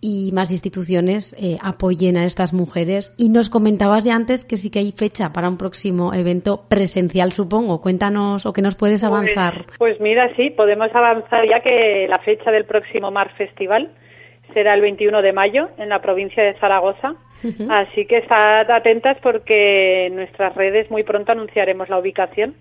y 0.00 0.30
más 0.32 0.50
instituciones 0.50 1.34
eh, 1.38 1.58
apoyen 1.60 2.16
a 2.16 2.24
estas 2.24 2.52
mujeres. 2.52 3.12
Y 3.16 3.28
nos 3.30 3.50
comentabas 3.50 4.04
ya 4.04 4.14
antes 4.14 4.44
que 4.44 4.56
sí 4.56 4.70
que 4.70 4.78
hay 4.78 4.92
fecha 4.92 5.32
para 5.32 5.48
un 5.48 5.56
próximo 5.56 6.14
evento 6.14 6.64
presencial, 6.68 7.32
supongo. 7.32 7.80
Cuéntanos 7.80 8.46
o 8.46 8.52
que 8.52 8.62
nos 8.62 8.76
puedes 8.76 9.00
pues, 9.00 9.12
avanzar. 9.12 9.66
Pues, 9.78 10.00
mira, 10.00 10.34
sí, 10.36 10.50
podemos 10.50 10.94
avanzar 10.94 11.48
ya 11.48 11.60
que 11.60 12.06
la 12.08 12.18
fecha 12.18 12.50
del 12.50 12.64
próximo 12.64 13.10
Mar 13.10 13.32
Festival 13.36 13.90
será 14.52 14.74
el 14.74 14.80
21 14.80 15.22
de 15.22 15.32
mayo 15.32 15.68
en 15.78 15.88
la 15.88 16.00
provincia 16.00 16.42
de 16.42 16.54
Zaragoza. 16.54 17.14
Así 17.68 18.04
que 18.06 18.18
estad 18.18 18.68
atentas 18.68 19.16
porque 19.22 20.06
en 20.06 20.16
nuestras 20.16 20.56
redes 20.56 20.90
muy 20.90 21.04
pronto 21.04 21.30
anunciaremos 21.30 21.88
la 21.88 21.98
ubicación. 21.98 22.56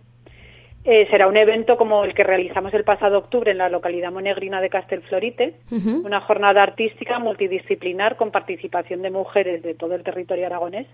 Eh, 0.83 1.07
será 1.09 1.27
un 1.27 1.35
evento 1.35 1.77
como 1.77 2.05
el 2.05 2.13
que 2.13 2.23
realizamos 2.23 2.73
el 2.73 2.83
pasado 2.83 3.17
octubre 3.17 3.51
en 3.51 3.57
la 3.57 3.69
localidad 3.69 4.11
monegrina 4.11 4.61
de 4.61 4.69
Castelflorite, 4.69 5.55
una 5.71 6.21
jornada 6.21 6.63
artística 6.63 7.19
multidisciplinar 7.19 8.15
con 8.15 8.31
participación 8.31 9.01
de 9.01 9.09
mujeres 9.09 9.63
de 9.63 9.73
todo 9.73 9.95
el 9.95 10.03
territorio 10.03 10.45
aragonés 10.45 10.87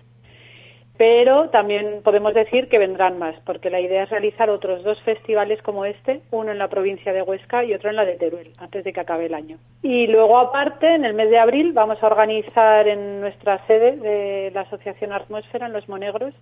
pero 0.98 1.50
también 1.50 2.02
podemos 2.04 2.34
decir 2.34 2.70
que 2.70 2.78
vendrán 2.78 3.18
más, 3.18 3.36
porque 3.46 3.70
la 3.70 3.80
idea 3.80 4.04
es 4.04 4.10
realizar 4.10 4.50
otros 4.50 4.84
dos 4.84 5.02
festivales 5.02 5.62
como 5.62 5.86
este, 5.86 6.22
uno 6.32 6.52
en 6.52 6.60
la 6.60 6.70
provincia 6.70 7.14
de 7.14 7.24
Huesca 7.24 7.64
y 7.64 7.74
otro 7.74 7.90
en 7.90 7.96
la 7.96 8.06
de 8.06 8.16
Teruel, 8.16 8.52
antes 8.60 8.84
de 8.84 8.94
que 8.94 9.00
acabe 9.00 9.26
el 9.26 9.34
año. 9.34 9.58
Y 9.82 10.08
luego, 10.08 10.38
aparte, 10.38 10.94
en 10.94 11.06
el 11.06 11.14
mes 11.14 11.30
de 11.30 11.40
abril 11.40 11.74
vamos 11.74 12.02
a 12.02 12.08
organizar 12.08 12.88
en 12.88 13.22
nuestra 13.22 13.66
sede 13.66 13.98
de 13.98 14.52
la 14.54 14.62
Asociación 14.62 15.14
Atmósfera, 15.14 15.66
en 15.66 15.74
Los 15.74 15.90
Monegros, 15.90 16.34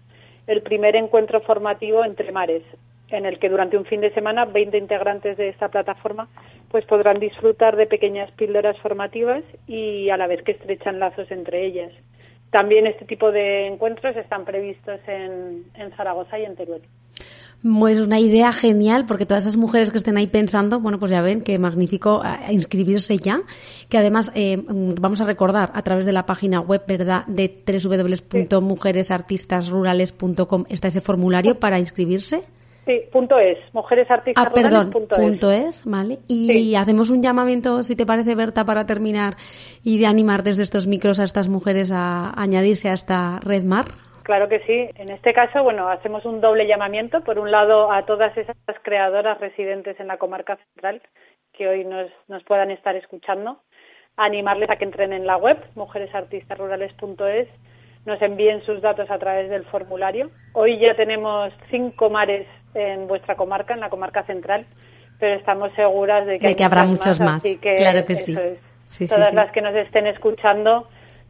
el 0.48 0.62
primer 0.62 0.96
encuentro 0.96 1.40
formativo 1.42 2.04
entre 2.04 2.32
mares, 2.32 2.64
en 3.10 3.26
el 3.26 3.40
que 3.40 3.50
durante 3.50 3.78
un 3.78 3.86
fin 3.86 4.02
de 4.02 4.14
semana 4.14 4.46
20 4.46 4.78
integrantes 4.78 5.38
de 5.38 5.50
esta 5.50 5.70
plataforma 5.70 6.28
pues 6.70 6.86
podrán 6.86 7.20
disfrutar 7.20 7.76
de 7.76 7.86
pequeñas 7.86 8.32
píldoras 8.32 8.78
formativas 8.80 9.44
y 9.68 10.10
a 10.10 10.18
la 10.18 10.28
vez 10.28 10.42
que 10.44 10.54
estrechan 10.54 11.00
lazos 11.00 11.30
entre 11.30 11.66
ellas. 11.66 11.92
También 12.52 12.86
este 12.86 13.06
tipo 13.06 13.32
de 13.32 13.66
encuentros 13.68 14.16
están 14.18 14.46
previstos 14.46 15.00
en, 15.08 15.64
Zaragoza 15.96 16.38
y 16.38 16.44
en 16.44 16.56
Teruel. 16.56 16.82
Pues 17.64 18.00
una 18.00 18.20
idea 18.20 18.52
genial, 18.52 19.06
porque 19.08 19.26
todas 19.26 19.46
esas 19.46 19.56
mujeres 19.56 19.90
que 19.92 20.00
estén 20.00 20.18
ahí 20.18 20.28
pensando, 20.28 20.80
bueno, 20.80 21.00
pues 21.00 21.12
ya 21.12 21.22
ven 21.22 21.42
que 21.42 21.60
magnífico 21.60 22.24
inscribirse 22.50 23.18
ya, 23.18 23.44
que 23.88 24.00
además 24.00 24.32
eh, 24.36 24.58
vamos 24.68 25.22
a 25.22 25.26
recordar 25.26 25.72
a 25.76 25.84
través 25.84 26.06
de 26.06 26.12
la 26.12 26.26
página 26.26 26.60
web, 26.60 26.82
¿verdad?, 26.88 27.24
de 27.28 27.64
www.mujeresartistasrurales.com 27.66 30.66
está 30.70 30.88
ese 30.88 31.02
formulario 31.02 31.60
para 31.60 31.78
inscribirse. 31.80 32.42
Sí, 32.86 33.04
punto 33.12 33.38
es, 33.38 33.60
mujeres 33.74 34.10
artistas 34.10 34.44
ah, 34.44 34.52
perdón, 34.52 34.90
punto, 34.90 35.52
es. 35.52 35.86
¿vale? 35.86 36.18
Y 36.28 36.74
hacemos 36.74 37.12
un 37.12 37.22
llamamiento, 37.22 37.84
si 37.84 37.96
te 37.96 38.08
parece, 38.08 38.34
Berta, 38.34 38.66
para 38.66 38.88
terminar 38.88 39.36
y 39.84 40.00
de 40.00 40.08
animar 40.08 40.42
desde 40.42 40.64
estos 40.64 40.88
micros 40.88 41.20
a 41.20 41.24
estas 41.24 41.48
mujeres 41.48 41.92
a 41.92 42.32
añadirse 42.36 42.90
a 42.90 42.94
esta 42.94 43.40
red 43.44 43.64
MAR. 43.64 43.86
Claro 44.24 44.50
que 44.50 44.62
sí. 44.62 44.90
En 44.96 45.10
este 45.10 45.34
caso, 45.34 45.64
bueno, 45.64 45.90
hacemos 45.90 46.26
un 46.26 46.42
doble 46.42 46.66
llamamiento. 46.66 47.22
Por 47.22 47.38
un 47.38 47.52
lado, 47.52 47.92
a 47.92 48.06
todas 48.06 48.36
esas 48.36 48.56
creadoras 48.82 49.40
residentes 49.40 50.00
en 50.00 50.08
la 50.08 50.18
comarca 50.18 50.58
central 50.58 51.02
que 51.54 51.68
hoy 51.68 51.86
nos, 51.86 52.10
nos 52.28 52.44
puedan 52.44 52.72
estar 52.72 52.96
escuchando, 52.96 53.62
animarles 54.18 54.70
a 54.70 54.78
que 54.78 54.86
entren 54.86 55.14
en 55.14 55.28
la 55.28 55.38
web 55.38 55.58
mujeresartistasrurales.es, 55.76 57.48
nos 58.06 58.22
envíen 58.22 58.64
sus 58.64 58.82
datos 58.82 59.12
a 59.12 59.20
través 59.20 59.50
del 59.50 59.66
formulario. 59.66 60.32
Hoy 60.54 60.80
ya 60.80 60.96
tenemos 60.96 61.54
cinco 61.70 62.10
mares 62.10 62.48
en 62.74 63.08
vuestra 63.08 63.36
comarca, 63.36 63.74
en 63.74 63.80
la 63.80 63.90
comarca 63.90 64.24
central, 64.24 64.66
pero 65.20 65.38
estamos 65.38 65.72
seguras 65.76 66.26
de 66.26 66.40
que, 66.40 66.64
habrá 66.64 66.84
muchos 66.84 67.20
más. 67.20 67.44
claro 67.62 68.06
que 68.06 68.16
sí. 68.16 68.36
Todas 69.08 69.34
las 69.34 69.52
que 69.52 69.62
nos 69.62 69.76
estén 69.76 70.08
escuchando, 70.08 70.88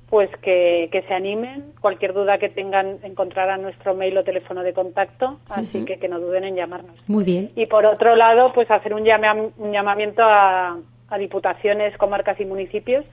pues 0.10 0.30
que, 0.41 1.04
se 1.08 1.13
animen. 1.13 1.73
Cualquier 1.80 2.13
duda 2.13 2.38
que 2.38 2.49
tengan 2.49 2.99
encontrarán 3.04 3.62
nuestro 3.62 3.93
mail 3.93 4.17
o 4.17 4.23
teléfono 4.23 4.63
de 4.63 4.73
contacto, 4.73 5.39
así 5.49 5.86
que 5.86 5.99
que 5.99 6.08
no 6.08 6.19
duden 6.19 6.43
en 6.43 6.56
llamarnos. 6.56 6.97
Muy 7.08 7.23
bien. 7.23 7.51
Y 7.56 7.65
por 7.67 7.86
otro 7.86 8.15
lado, 8.15 8.51
pues 8.54 8.69
hacer 8.71 8.93
un, 8.93 9.04
un 9.58 9.71
llamamiento 9.71 10.23
a, 10.23 10.77
a 11.10 11.17
diputaciones, 11.17 11.95
comarcas 11.97 12.39
y 12.39 12.45
municipios 12.45 13.06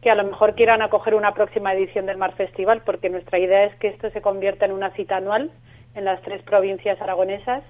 que 0.00 0.10
a 0.10 0.14
lo 0.14 0.24
mejor 0.24 0.54
quieran 0.54 0.82
acoger 0.82 1.14
una 1.14 1.34
próxima 1.34 1.72
edición 1.72 2.06
del 2.06 2.18
Mar 2.18 2.34
Festival, 2.36 2.82
porque 2.84 3.10
nuestra 3.10 3.38
idea 3.38 3.64
es 3.64 3.74
que 3.76 3.88
esto 3.88 4.10
se 4.10 4.22
convierta 4.22 4.64
en 4.64 4.72
una 4.72 4.90
cita 4.90 5.16
anual 5.16 5.50
en 5.94 6.04
las 6.04 6.20
tres 6.22 6.42
provincias 6.42 7.00
aragonesas 7.00 7.62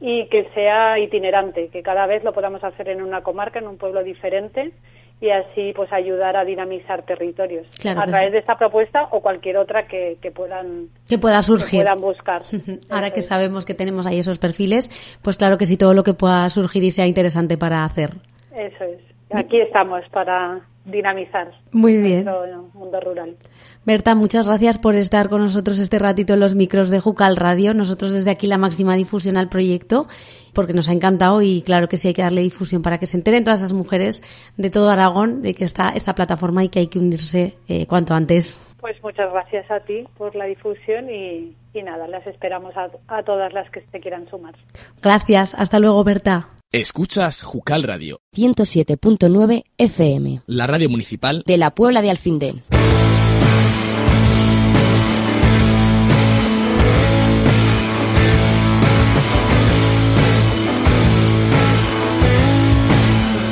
y 0.00 0.26
que 0.26 0.48
sea 0.54 0.98
itinerante, 0.98 1.68
que 1.68 1.82
cada 1.82 2.06
vez 2.06 2.24
lo 2.24 2.32
podamos 2.32 2.64
hacer 2.64 2.88
en 2.88 3.02
una 3.02 3.22
comarca, 3.22 3.60
en 3.60 3.68
un 3.68 3.78
pueblo 3.78 4.02
diferente 4.02 4.72
y 5.20 5.30
así 5.30 5.72
pues 5.76 5.92
ayudar 5.92 6.36
a 6.36 6.44
dinamizar 6.44 7.04
territorios 7.04 7.68
a 7.86 8.04
través 8.06 8.32
de 8.32 8.38
esta 8.38 8.58
propuesta 8.58 9.04
o 9.12 9.20
cualquier 9.20 9.56
otra 9.56 9.86
que, 9.86 10.18
puedan 10.34 10.88
que 11.08 11.18
pueda 11.18 11.40
surgir. 11.42 11.82
puedan 11.82 12.00
buscar. 12.00 12.42
Ahora 12.90 13.12
que 13.12 13.22
sabemos 13.22 13.64
que 13.64 13.74
tenemos 13.74 14.04
ahí 14.06 14.18
esos 14.18 14.40
perfiles 14.40 14.90
pues 15.22 15.36
claro 15.36 15.58
que 15.58 15.66
sí 15.66 15.76
todo 15.76 15.94
lo 15.94 16.02
que 16.02 16.14
pueda 16.14 16.50
surgir 16.50 16.82
y 16.82 16.90
sea 16.90 17.06
interesante 17.06 17.56
para 17.56 17.84
hacer. 17.84 18.10
Eso 18.52 18.82
es 18.82 19.11
aquí 19.34 19.60
estamos 19.60 20.02
para 20.10 20.62
dinamizar 20.84 21.52
Muy 21.70 21.98
bien. 21.98 22.24
nuestro 22.24 22.68
mundo 22.74 23.00
rural. 23.00 23.36
Berta, 23.84 24.14
muchas 24.14 24.46
gracias 24.46 24.78
por 24.78 24.94
estar 24.94 25.28
con 25.28 25.42
nosotros 25.42 25.78
este 25.78 25.98
ratito 25.98 26.34
en 26.34 26.40
los 26.40 26.54
micros 26.54 26.90
de 26.90 27.00
Jucal 27.00 27.36
Radio. 27.36 27.74
Nosotros 27.74 28.12
desde 28.12 28.30
aquí 28.30 28.46
la 28.46 28.58
máxima 28.58 28.96
difusión 28.96 29.36
al 29.36 29.48
proyecto, 29.48 30.06
porque 30.52 30.72
nos 30.72 30.88
ha 30.88 30.92
encantado 30.92 31.42
y 31.42 31.62
claro 31.62 31.88
que 31.88 31.96
sí 31.96 32.08
hay 32.08 32.14
que 32.14 32.22
darle 32.22 32.42
difusión 32.42 32.82
para 32.82 32.98
que 32.98 33.06
se 33.06 33.16
enteren 33.16 33.44
todas 33.44 33.60
esas 33.60 33.72
mujeres 33.72 34.22
de 34.56 34.70
todo 34.70 34.90
Aragón 34.90 35.42
de 35.42 35.54
que 35.54 35.64
está 35.64 35.90
esta 35.90 36.14
plataforma 36.14 36.64
y 36.64 36.68
que 36.68 36.80
hay 36.80 36.86
que 36.88 36.98
unirse 36.98 37.54
eh, 37.68 37.86
cuanto 37.86 38.14
antes. 38.14 38.60
Pues 38.80 39.00
muchas 39.02 39.32
gracias 39.32 39.70
a 39.70 39.80
ti 39.80 40.04
por 40.16 40.34
la 40.34 40.46
difusión 40.46 41.08
y, 41.10 41.54
nada, 41.82 42.08
las 42.08 42.26
esperamos 42.26 42.76
a, 42.76 42.90
a 43.08 43.22
todas 43.22 43.52
las 43.52 43.70
que 43.70 43.84
se 43.92 44.00
quieran 44.00 44.28
sumar. 44.28 44.54
Gracias, 45.00 45.54
hasta 45.54 45.78
luego 45.78 46.02
Berta. 46.02 46.48
Escuchas 46.74 47.42
Jucal 47.42 47.82
Radio 47.82 48.22
107.9 48.34 49.64
FM. 49.76 50.40
La 50.46 50.66
radio 50.66 50.88
municipal 50.88 51.42
de 51.46 51.58
la 51.58 51.70
Puebla 51.70 52.00
de 52.00 52.08
Alfindén. 52.08 52.62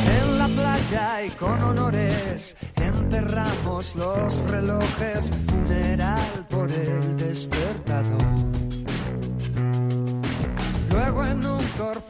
En 0.06 0.38
la 0.38 0.48
playa 0.48 1.26
y 1.26 1.30
con 1.32 1.62
honores 1.62 2.56
enterramos 2.76 3.96
los 3.96 4.36
relojes, 4.50 5.30
funeral 5.46 6.46
por 6.48 6.72
el 6.72 7.18
despertador. 7.18 7.89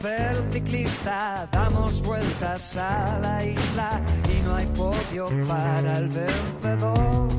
Corcel 0.01 0.43
ciclista 0.51 1.47
damos 1.51 2.01
vueltas 2.01 2.75
a 2.75 3.19
la 3.21 3.45
isla 3.45 4.01
y 4.29 4.41
no 4.43 4.55
hay 4.55 4.65
podio 4.67 5.29
para 5.47 5.97
el 5.99 6.09
vencedor. 6.09 7.29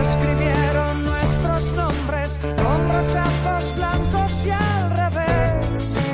Escribieron 0.00 1.04
nuestros 1.04 1.72
nombres 1.72 2.38
con 2.38 2.88
brochazos 2.88 3.76
blancos 3.76 4.46
y 4.46 4.50
al 4.50 4.90
revés. 4.90 6.09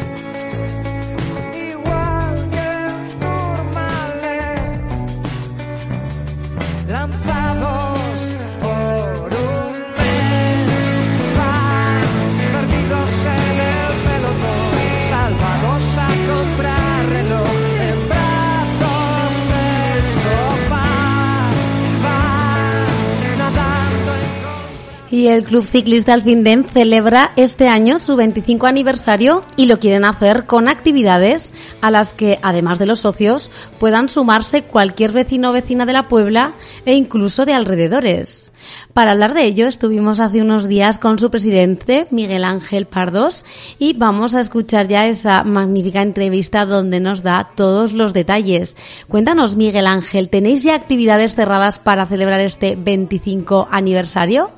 Y 25.16 25.28
el 25.28 25.44
Club 25.44 25.64
Ciclista 25.64 26.12
Alfindem 26.12 26.62
celebra 26.62 27.32
este 27.36 27.68
año 27.68 27.98
su 27.98 28.16
25 28.16 28.66
aniversario 28.66 29.42
y 29.56 29.64
lo 29.64 29.78
quieren 29.78 30.04
hacer 30.04 30.44
con 30.44 30.68
actividades 30.68 31.54
a 31.80 31.90
las 31.90 32.12
que, 32.12 32.38
además 32.42 32.78
de 32.78 32.84
los 32.84 32.98
socios, 32.98 33.50
puedan 33.78 34.10
sumarse 34.10 34.64
cualquier 34.64 35.12
vecino 35.12 35.48
o 35.48 35.52
vecina 35.54 35.86
de 35.86 35.94
la 35.94 36.08
Puebla 36.08 36.52
e 36.84 36.92
incluso 36.92 37.46
de 37.46 37.54
alrededores. 37.54 38.52
Para 38.92 39.12
hablar 39.12 39.32
de 39.32 39.44
ello 39.44 39.68
estuvimos 39.68 40.20
hace 40.20 40.42
unos 40.42 40.68
días 40.68 40.98
con 40.98 41.18
su 41.18 41.30
presidente, 41.30 42.06
Miguel 42.10 42.44
Ángel 42.44 42.84
Pardos, 42.84 43.46
y 43.78 43.94
vamos 43.94 44.34
a 44.34 44.40
escuchar 44.40 44.86
ya 44.86 45.06
esa 45.06 45.44
magnífica 45.44 46.02
entrevista 46.02 46.66
donde 46.66 47.00
nos 47.00 47.22
da 47.22 47.52
todos 47.54 47.94
los 47.94 48.12
detalles. 48.12 48.76
Cuéntanos, 49.08 49.56
Miguel 49.56 49.86
Ángel, 49.86 50.28
¿tenéis 50.28 50.62
ya 50.62 50.74
actividades 50.74 51.34
cerradas 51.34 51.78
para 51.78 52.04
celebrar 52.04 52.42
este 52.42 52.76
25 52.76 53.68
aniversario? 53.70 54.50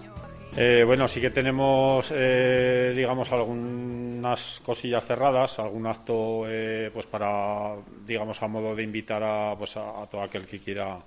Eh, 0.60 0.82
bueno, 0.82 1.06
sí 1.06 1.20
que 1.20 1.30
tenemos, 1.30 2.12
eh, 2.12 2.92
digamos, 2.96 3.30
algunas 3.30 4.60
cosillas 4.64 5.04
cerradas, 5.04 5.56
algún 5.60 5.86
acto, 5.86 6.46
eh, 6.48 6.90
pues 6.92 7.06
para, 7.06 7.76
digamos, 8.04 8.42
a 8.42 8.48
modo 8.48 8.74
de 8.74 8.82
invitar 8.82 9.22
a, 9.22 9.54
pues 9.56 9.76
a, 9.76 10.04
todo 10.10 10.20
aquel 10.20 10.46
que 10.46 10.58
quiera, 10.58 10.98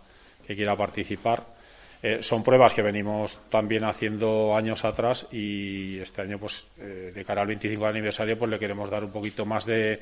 que 0.47 0.55
quiera 0.55 0.77
participar. 0.77 1.43
Eh, 2.01 2.23
son 2.23 2.43
pruebas 2.43 2.73
que 2.73 2.81
venimos 2.81 3.39
también 3.49 3.83
haciendo 3.83 4.55
años 4.55 4.85
atrás 4.85 5.27
y 5.33 5.99
este 5.99 6.21
año, 6.21 6.39
pues, 6.39 6.65
eh, 6.79 7.11
de 7.13 7.25
cara 7.25 7.41
al 7.41 7.47
25 7.47 7.85
aniversario, 7.85 8.39
pues 8.39 8.49
le 8.49 8.57
queremos 8.57 8.89
dar 8.89 9.03
un 9.03 9.11
poquito 9.11 9.45
más 9.45 9.65
de, 9.65 9.99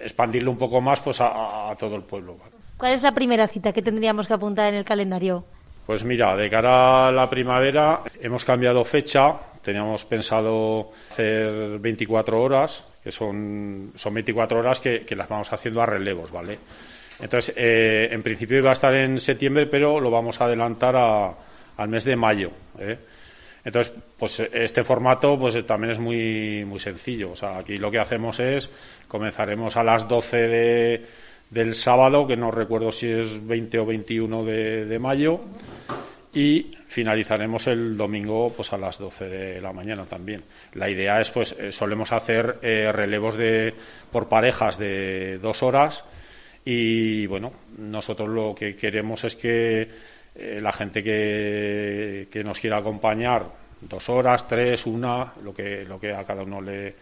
expandirlo 0.00 0.52
un 0.52 0.58
poco 0.58 0.80
más, 0.80 1.00
pues, 1.00 1.20
a 1.20 1.74
todo 1.76 1.96
el 1.96 2.04
pueblo. 2.04 2.36
¿Cuál 2.76 2.92
es 2.92 3.02
la 3.02 3.12
primera 3.12 3.48
cita 3.48 3.72
que 3.72 3.82
tendríamos 3.82 4.28
que 4.28 4.34
apuntar 4.34 4.68
en 4.72 4.76
el 4.76 4.84
calendario? 4.84 5.44
Pues 5.86 6.04
mira, 6.04 6.36
de 6.36 6.48
cara 6.48 7.08
a 7.08 7.12
la 7.12 7.28
primavera 7.28 8.02
hemos 8.20 8.44
cambiado 8.44 8.84
fecha. 8.84 9.34
Teníamos 9.62 10.04
pensado 10.04 10.90
hacer 11.12 11.78
24 11.78 12.40
horas, 12.40 12.84
que 13.02 13.12
son, 13.12 13.92
son 13.96 14.14
24 14.14 14.58
horas 14.58 14.80
que, 14.80 15.04
las 15.16 15.28
vamos 15.28 15.52
haciendo 15.52 15.80
a 15.80 15.86
relevos, 15.86 16.30
¿vale? 16.32 16.58
Entonces, 17.20 17.54
eh, 17.56 18.08
en 18.10 18.22
principio 18.22 18.58
iba 18.58 18.70
a 18.70 18.72
estar 18.72 18.92
en 18.94 19.20
septiembre, 19.20 19.66
pero 19.66 20.00
lo 20.00 20.10
vamos 20.10 20.40
a 20.40 20.46
adelantar 20.46 20.96
a- 20.96 21.32
al 21.76 21.88
mes 21.88 22.04
de 22.04 22.16
mayo. 22.16 22.50
¿eh? 22.78 22.98
Entonces, 23.64 23.94
pues 24.18 24.40
este 24.40 24.82
formato 24.82 25.38
pues 25.38 25.64
también 25.64 25.92
es 25.92 25.98
muy, 26.00 26.64
muy 26.64 26.80
sencillo. 26.80 27.30
O 27.32 27.36
sea, 27.36 27.58
aquí 27.58 27.78
lo 27.78 27.90
que 27.90 28.00
hacemos 28.00 28.40
es, 28.40 28.68
comenzaremos 29.06 29.76
a 29.76 29.84
las 29.84 30.08
12 30.08 30.36
de, 30.36 31.06
del 31.52 31.74
sábado, 31.74 32.26
que 32.26 32.36
no 32.36 32.50
recuerdo 32.50 32.90
si 32.92 33.08
es 33.08 33.46
20 33.46 33.78
o 33.78 33.86
21 33.86 34.44
de, 34.44 34.98
mayo, 34.98 35.40
y 36.34 36.70
finalizaremos 36.88 37.66
el 37.66 37.96
domingo 37.96 38.52
pues 38.56 38.72
a 38.72 38.78
las 38.78 38.98
12 38.98 39.28
de 39.28 39.60
la 39.60 39.72
mañana 39.72 40.06
también. 40.06 40.42
La 40.74 40.88
idea 40.88 41.20
es, 41.20 41.30
pues, 41.30 41.54
eh, 41.58 41.70
solemos 41.70 42.10
hacer 42.10 42.58
eh, 42.62 42.90
relevos 42.90 43.36
de, 43.36 43.74
por 44.10 44.28
parejas 44.28 44.78
de 44.78 45.38
dos 45.38 45.62
horas 45.62 46.04
y, 46.64 47.26
bueno, 47.26 47.52
nosotros 47.76 48.30
lo 48.30 48.54
que 48.54 48.74
queremos 48.74 49.24
es 49.24 49.36
que 49.36 49.88
eh, 50.34 50.58
la 50.62 50.72
gente 50.72 51.02
que, 51.02 52.42
nos 52.44 52.58
quiera 52.58 52.78
acompañar 52.78 53.44
dos 53.82 54.08
horas, 54.08 54.48
tres, 54.48 54.86
una, 54.86 55.34
lo 55.42 55.52
que, 55.52 55.84
lo 55.84 56.00
que 56.00 56.12
a 56.14 56.24
cada 56.24 56.44
uno 56.44 56.62
le, 56.62 56.94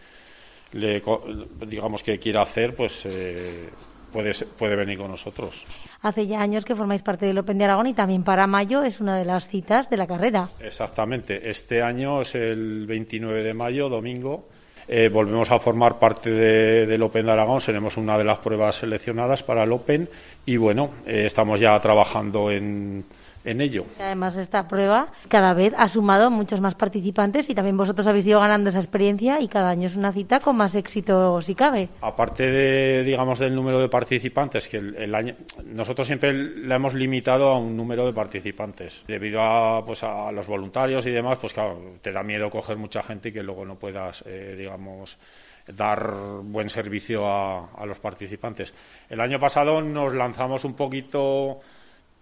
digamos 0.72 2.02
que 2.02 2.18
quiera 2.18 2.42
hacer, 2.42 2.74
pues 2.74 3.06
eh, 3.06 3.68
puede, 4.12 4.33
puede 4.59 4.77
venir 4.77 4.99
con 4.99 5.11
nosotros. 5.11 5.64
Hace 6.03 6.27
ya 6.27 6.40
años 6.40 6.64
que 6.64 6.75
formáis 6.75 7.03
parte 7.03 7.27
del 7.27 7.38
Open 7.38 7.59
de 7.59 7.64
Aragón 7.64 7.87
y 7.87 7.94
también 7.94 8.23
para 8.25 8.46
mayo 8.46 8.83
es 8.83 9.01
una 9.01 9.16
de 9.16 9.25
las 9.25 9.49
citas 9.49 9.88
de 9.88 9.96
la 9.96 10.07
carrera. 10.07 10.49
Exactamente. 10.61 11.49
Este 11.51 11.83
año 11.83 12.23
es 12.23 12.35
el 12.35 12.87
29 12.87 13.42
de 13.42 13.55
mayo, 13.55 13.88
domingo. 13.88 14.49
Eh, 14.88 15.09
volvemos 15.09 15.49
a 15.53 15.61
formar 15.61 15.99
parte 16.01 16.31
de- 16.31 16.87
del 16.87 17.03
Open 17.03 17.27
de 17.27 17.33
Aragón. 17.33 17.61
Seremos 17.61 17.96
una 17.96 18.18
de 18.18 18.25
las 18.25 18.38
pruebas 18.38 18.77
seleccionadas 18.77 19.42
para 19.44 19.62
el 19.62 19.70
Open. 19.73 20.09
Y 20.46 20.57
bueno, 20.57 20.90
eh, 21.07 21.25
estamos 21.27 21.61
ya 21.61 21.79
trabajando 21.79 22.51
en, 22.51 23.05
en 23.44 23.61
ello. 23.61 23.87
Además, 23.98 24.37
esta 24.37 24.68
prueba 24.68 25.09
cada 25.29 25.55
vez 25.55 25.72
ha 25.76 25.88
sumado 25.88 26.31
muchos 26.31 26.61
más 26.61 26.74
participantes 26.74 27.48
y 27.48 27.55
también 27.55 27.76
vosotros 27.76 28.07
habéis 28.07 28.26
ido 28.26 28.40
ganando 28.40 28.70
esa 28.70 28.79
experiencia 28.79 29.40
y 29.40 29.48
cada 29.48 29.70
año 29.70 29.87
es 29.87 29.96
una 29.96 30.12
cita 30.12 30.40
con 30.40 30.57
más 30.57 30.74
éxito 30.74 31.40
si 31.42 31.55
cabe. 31.55 31.88
Aparte 32.00 32.44
de, 32.44 33.03
digamos, 33.03 33.38
del 33.38 33.55
número 33.55 33.81
de 33.81 33.88
participantes, 33.88 34.68
que 34.68 34.76
el, 34.79 35.14
año, 35.14 35.35
nosotros 35.64 36.07
siempre 36.07 36.33
la 36.33 36.76
hemos 36.76 36.94
limitado 36.94 37.48
a 37.48 37.59
un 37.59 37.76
número 37.76 38.07
de 38.07 38.12
participantes. 38.12 39.05
Debido 39.07 39.40
a, 39.40 39.85
pues, 39.85 40.03
a 40.03 40.31
los 40.33 40.46
voluntarios 40.46 41.07
y 41.07 41.11
demás, 41.11 41.38
pues 41.40 41.53
claro, 41.53 41.79
te 42.03 42.12
da 42.12 42.22
miedo 42.22 42.50
coger 42.50 42.76
mucha 42.76 43.03
gente 43.03 43.31
y 43.31 43.33
que 43.33 43.42
luego 43.42 43.64
no 43.64 43.76
puedas, 43.76 44.22
eh, 44.26 44.55
digamos, 44.57 45.18
dar 45.66 46.12
buen 46.42 46.68
servicio 46.68 47.26
a, 47.26 47.70
a 47.70 47.87
los 47.87 47.98
participantes. 47.98 48.74
El 49.09 49.20
año 49.20 49.38
pasado 49.38 49.81
nos 49.81 50.12
lanzamos 50.12 50.64
un 50.64 50.74
poquito 50.74 51.61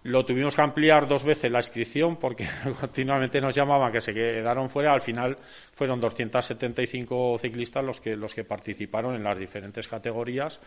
lo 0.03 0.25
tuvimos 0.25 0.55
que 0.55 0.61
ampliar 0.61 1.07
dos 1.07 1.23
veces 1.23 1.51
la 1.51 1.59
inscripción 1.59 2.17
porque 2.17 2.47
continuamente 2.79 3.41
nos 3.41 3.55
llamaban 3.55 3.91
que 3.91 4.01
se 4.01 4.13
quedaron 4.13 4.69
fuera. 4.69 4.93
Al 4.93 5.01
final 5.01 5.37
fueron 5.73 5.99
275 5.99 7.37
ciclistas 7.39 7.83
los 7.83 7.99
que, 7.99 8.15
los 8.15 8.33
que 8.33 8.43
participaron 8.43 9.15
en 9.15 9.23
las 9.23 9.37
diferentes 9.37 9.87
categorías. 9.87 10.59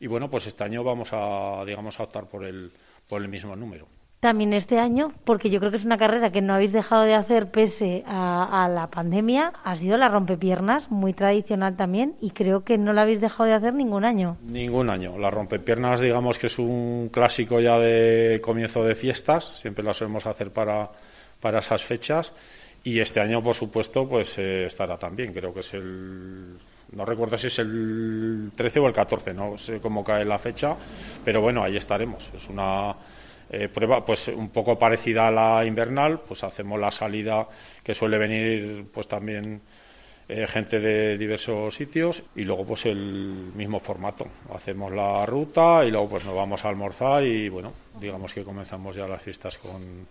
Y 0.00 0.06
bueno, 0.06 0.28
pues 0.28 0.46
este 0.46 0.64
año 0.64 0.82
vamos 0.82 1.10
a, 1.12 1.64
digamos, 1.64 1.98
a 2.00 2.02
optar 2.02 2.28
por 2.28 2.44
el, 2.44 2.72
por 3.08 3.22
el 3.22 3.28
mismo 3.28 3.54
número 3.54 3.86
también 4.24 4.54
este 4.54 4.78
año, 4.78 5.12
porque 5.24 5.50
yo 5.50 5.60
creo 5.60 5.70
que 5.70 5.76
es 5.76 5.84
una 5.84 5.98
carrera 5.98 6.32
que 6.32 6.40
no 6.40 6.54
habéis 6.54 6.72
dejado 6.72 7.02
de 7.02 7.12
hacer 7.12 7.50
pese 7.50 8.04
a, 8.06 8.66
la 8.72 8.86
pandemia, 8.86 9.52
ha 9.62 9.76
sido 9.76 9.98
la 9.98 10.08
rompepiernas, 10.08 10.90
muy 10.90 11.12
tradicional 11.12 11.76
también, 11.76 12.14
y 12.22 12.30
creo 12.30 12.64
que 12.64 12.78
no 12.78 12.94
la 12.94 13.02
habéis 13.02 13.20
dejado 13.20 13.44
de 13.44 13.52
hacer 13.52 13.74
ningún 13.74 14.02
año. 14.02 14.38
Ningún 14.42 14.88
año. 14.88 15.18
La 15.18 15.28
rompepiernas, 15.28 16.00
digamos 16.00 16.38
que 16.38 16.46
es 16.46 16.58
un 16.58 17.10
clásico 17.12 17.60
ya 17.60 17.78
de 17.78 18.40
comienzo 18.42 18.82
de 18.82 18.94
fiestas, 18.94 19.58
siempre 19.60 19.84
la 19.84 19.92
solemos 19.92 20.24
hacer 20.24 20.50
para, 20.54 20.90
para 21.38 21.58
esas 21.58 21.84
fechas, 21.84 22.32
y 22.82 23.00
este 23.00 23.20
año, 23.20 23.42
por 23.42 23.54
supuesto, 23.54 24.08
pues 24.08 24.38
eh, 24.38 24.64
estará 24.64 24.96
también, 24.96 25.34
creo 25.34 25.52
que 25.52 25.60
es 25.60 25.74
el 25.74 26.56
no 26.92 27.04
recuerdo 27.04 27.36
si 27.36 27.48
es 27.48 27.58
el 27.58 28.52
13 28.56 28.78
o 28.80 28.86
el 28.86 28.94
14, 28.94 29.34
no 29.34 29.58
sé 29.58 29.80
cómo 29.80 30.02
cae 30.02 30.24
la 30.24 30.38
fecha, 30.38 30.76
pero 31.24 31.42
bueno, 31.42 31.62
ahí 31.62 31.76
estaremos. 31.76 32.30
Es 32.34 32.48
una 32.48 32.94
eh, 33.54 33.68
prueba 33.68 34.04
pues 34.04 34.28
un 34.28 34.48
poco 34.48 34.78
parecida 34.78 35.28
a 35.28 35.30
la 35.30 35.64
invernal, 35.64 36.20
pues 36.20 36.42
hacemos 36.42 36.78
la 36.80 36.90
salida 36.90 37.46
que 37.82 37.94
suele 37.94 38.18
venir 38.18 38.86
pues 38.92 39.06
también 39.06 39.60
eh, 40.28 40.46
gente 40.46 40.80
de 40.80 41.18
diversos 41.18 41.74
sitios 41.74 42.22
y 42.34 42.44
luego 42.44 42.64
pues 42.64 42.86
el 42.86 43.52
mismo 43.54 43.78
formato. 43.78 44.26
Hacemos 44.52 44.90
la 44.92 45.24
ruta 45.26 45.84
y 45.84 45.90
luego 45.90 46.08
pues 46.08 46.24
nos 46.24 46.34
vamos 46.34 46.64
a 46.64 46.68
almorzar 46.68 47.22
y 47.24 47.48
bueno, 47.48 47.72
digamos 48.00 48.32
que 48.32 48.42
comenzamos 48.42 48.96
ya 48.96 49.06
las 49.06 49.22
fiestas 49.22 49.58
con... 49.58 50.06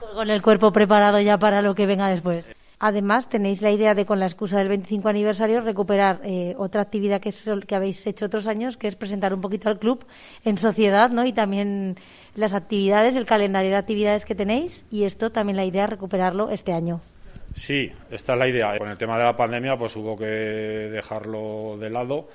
Con 0.00 0.30
el 0.30 0.42
cuerpo 0.42 0.72
preparado 0.72 1.20
ya 1.20 1.38
para 1.38 1.62
lo 1.62 1.74
que 1.74 1.86
venga 1.86 2.08
después. 2.08 2.52
Además, 2.84 3.28
tenéis 3.28 3.62
la 3.62 3.70
idea 3.70 3.94
de, 3.94 4.04
con 4.04 4.18
la 4.18 4.26
excusa 4.26 4.58
del 4.58 4.66
25 4.66 5.08
aniversario, 5.08 5.60
recuperar 5.60 6.20
eh, 6.24 6.56
otra 6.58 6.82
actividad 6.82 7.20
que, 7.20 7.32
que 7.64 7.76
habéis 7.76 8.04
hecho 8.08 8.26
otros 8.26 8.48
años, 8.48 8.76
que 8.76 8.88
es 8.88 8.96
presentar 8.96 9.32
un 9.32 9.40
poquito 9.40 9.68
al 9.68 9.78
club 9.78 10.04
en 10.44 10.58
sociedad, 10.58 11.08
¿no? 11.10 11.24
Y 11.24 11.32
también 11.32 11.94
las 12.34 12.54
actividades, 12.54 13.14
el 13.14 13.24
calendario 13.24 13.70
de 13.70 13.76
actividades 13.76 14.24
que 14.24 14.34
tenéis, 14.34 14.84
y 14.90 15.04
esto 15.04 15.30
también 15.30 15.56
la 15.56 15.64
idea 15.64 15.84
es 15.84 15.90
recuperarlo 15.90 16.50
este 16.50 16.72
año. 16.72 17.00
Sí, 17.54 17.88
esta 18.10 18.32
es 18.32 18.38
la 18.40 18.48
idea. 18.48 18.76
Con 18.76 18.88
el 18.88 18.98
tema 18.98 19.16
de 19.16 19.24
la 19.26 19.36
pandemia, 19.36 19.76
pues 19.76 19.94
hubo 19.94 20.16
que 20.16 20.24
dejarlo 20.24 21.76
de 21.78 21.88
lado 21.88 22.26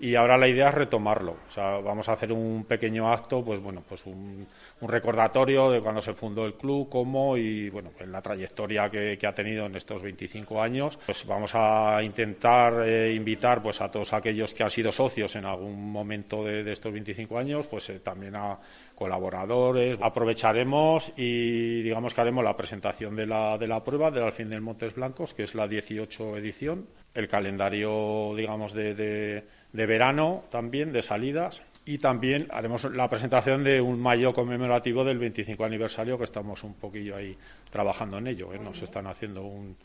y 0.00 0.16
ahora 0.16 0.36
la 0.36 0.48
idea 0.48 0.68
es 0.68 0.74
retomarlo. 0.74 1.36
O 1.48 1.50
sea, 1.50 1.80
vamos 1.80 2.08
a 2.08 2.12
hacer 2.12 2.32
un 2.32 2.64
pequeño 2.64 3.10
acto, 3.12 3.44
pues 3.44 3.60
bueno, 3.60 3.82
pues 3.88 4.04
un, 4.06 4.46
recordatorio 4.80 5.70
de 5.70 5.80
cuando 5.80 6.02
se 6.02 6.14
fundó 6.14 6.44
el 6.44 6.54
club, 6.54 6.88
cómo 6.88 7.36
y 7.36 7.70
bueno, 7.70 7.90
en 7.98 8.12
la 8.12 8.20
trayectoria 8.20 8.90
que, 8.90 9.18
ha 9.24 9.34
tenido 9.34 9.66
en 9.66 9.76
estos 9.76 10.02
25 10.02 10.60
años. 10.60 10.98
Pues 11.06 11.24
vamos 11.26 11.52
a 11.54 12.02
intentar 12.02 12.86
eh, 12.86 13.14
invitar 13.14 13.62
pues 13.62 13.80
a 13.80 13.90
todos 13.90 14.12
aquellos 14.12 14.52
que 14.52 14.62
han 14.62 14.70
sido 14.70 14.92
socios 14.92 15.36
en 15.36 15.44
algún 15.44 15.90
momento 15.90 16.44
de, 16.44 16.70
estos 16.70 16.92
25 16.92 17.38
años, 17.38 17.66
pues 17.66 17.88
eh, 17.90 18.00
también 18.00 18.36
a 18.36 18.58
colaboradores. 18.94 19.98
Aprovecharemos 20.00 21.12
y 21.16 21.82
digamos 21.82 22.14
que 22.14 22.20
haremos 22.20 22.44
la 22.44 22.56
presentación 22.56 23.16
de 23.16 23.26
la, 23.26 23.58
de 23.58 23.68
la 23.68 23.82
prueba 23.82 24.10
del 24.10 24.24
Alfín 24.24 24.50
del 24.50 24.60
Montes 24.60 24.94
Blancos, 24.94 25.34
que 25.34 25.44
es 25.44 25.54
la 25.54 25.66
18 25.66 26.36
edición, 26.36 26.86
el 27.14 27.28
calendario, 27.28 28.34
digamos, 28.36 28.72
de 28.72 28.94
de 28.94 29.44
verano 29.74 30.44
también, 30.50 30.92
de 30.92 31.02
salidas. 31.02 31.62
Y 31.86 31.98
también 31.98 32.48
haremos 32.50 32.84
la 32.84 33.10
presentación 33.10 33.62
de 33.62 33.80
un 33.80 34.00
mayo 34.00 34.32
conmemorativo 34.32 35.04
del 35.04 35.18
25 35.18 35.64
aniversario, 35.64 36.16
que 36.16 36.24
estamos 36.24 36.64
un 36.64 36.74
poquillo 36.74 37.16
ahí 37.16 37.36
trabajando 37.70 38.16
en 38.16 38.28
ello. 38.28 38.54
¿eh? 38.54 38.58
Nos 38.58 38.80
están 38.80 39.06
haciendo 39.06 39.42
un, 39.42 39.76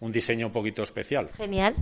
un 0.00 0.12
diseño 0.12 0.46
un 0.46 0.52
poquito 0.52 0.82
especial. 0.82 1.30
Genial. 1.36 1.74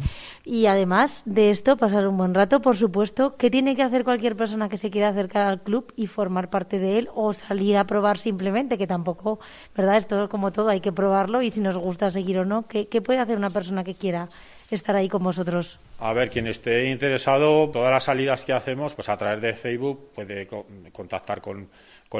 Y 0.45 0.67
además 0.67 1.23
de 1.27 1.51
esto, 1.51 1.77
pasar 1.77 2.07
un 2.09 2.17
buen 2.17 2.35
rato, 2.35 2.61
por 2.61 2.77
supuesto. 2.77 3.37
¿Qué 3.37 3.51
tiene 3.51 3.77
que 3.77 3.83
hacer 3.83 4.05
cualquier 4.05 4.37
persona 4.37 4.69
que 4.69 4.79
se 4.79 4.91
quiera 4.91 5.09
acercar 5.09 5.47
al 5.47 5.63
club 5.63 5.93
y 5.97 6.07
formar 6.07 6.49
parte 6.49 6.79
de 6.79 6.99
él 6.99 7.09
o 7.15 7.33
salir 7.33 7.77
a 7.77 7.85
probar 7.85 8.19
simplemente? 8.19 8.79
Que 8.79 8.87
tampoco, 8.87 9.41
¿verdad? 9.77 9.99
Esto 9.99 10.29
como 10.29 10.53
todo, 10.53 10.71
hay 10.71 10.81
que 10.81 10.93
probarlo 10.93 11.43
y 11.43 11.51
si 11.51 11.61
nos 11.61 11.77
gusta 11.77 12.11
seguir 12.11 12.39
o 12.39 12.45
no. 12.45 12.67
¿Qué, 12.67 12.89
qué 12.89 13.03
puede 13.03 13.19
hacer 13.19 13.37
una 13.37 13.51
persona 13.51 13.85
que 13.85 13.95
quiera 13.95 14.29
estar 14.75 14.97
ahí 14.97 15.09
con 15.09 15.23
vosotros? 15.23 15.79
A 15.99 16.13
ver, 16.13 16.31
quien 16.31 16.47
esté 16.47 16.91
interesado, 16.91 17.71
todas 17.71 17.91
las 17.91 18.05
salidas 18.05 18.45
que 18.45 18.53
hacemos, 18.53 18.95
pues 18.95 19.09
a 19.09 19.17
través 19.17 19.41
de 19.41 19.55
Facebook 19.55 20.11
puede 20.15 20.47
contactar 20.93 21.41
con, 21.41 21.69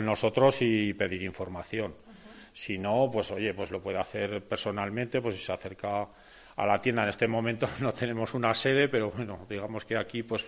nosotros 0.03 0.59
y 0.61 0.95
pedir 0.95 1.23
información. 1.23 1.95
Si 2.53 2.79
no, 2.79 3.11
pues 3.13 3.31
oye, 3.31 3.53
pues 3.53 3.71
lo 3.71 3.83
puede 3.83 3.99
hacer 3.99 4.43
personalmente, 4.45 5.21
pues 5.21 5.37
si 5.37 5.43
se 5.43 5.53
acerca 5.53 6.09
a 6.57 6.67
la 6.67 6.81
tienda. 6.81 7.03
En 7.03 7.11
este 7.11 7.29
momento 7.29 7.69
no 7.81 7.93
tenemos 7.93 8.33
una 8.35 8.55
sede, 8.55 8.89
pero 8.89 9.11
bueno, 9.11 9.47
digamos 9.49 9.85
que 9.85 9.97
aquí 9.97 10.23
pues, 10.23 10.47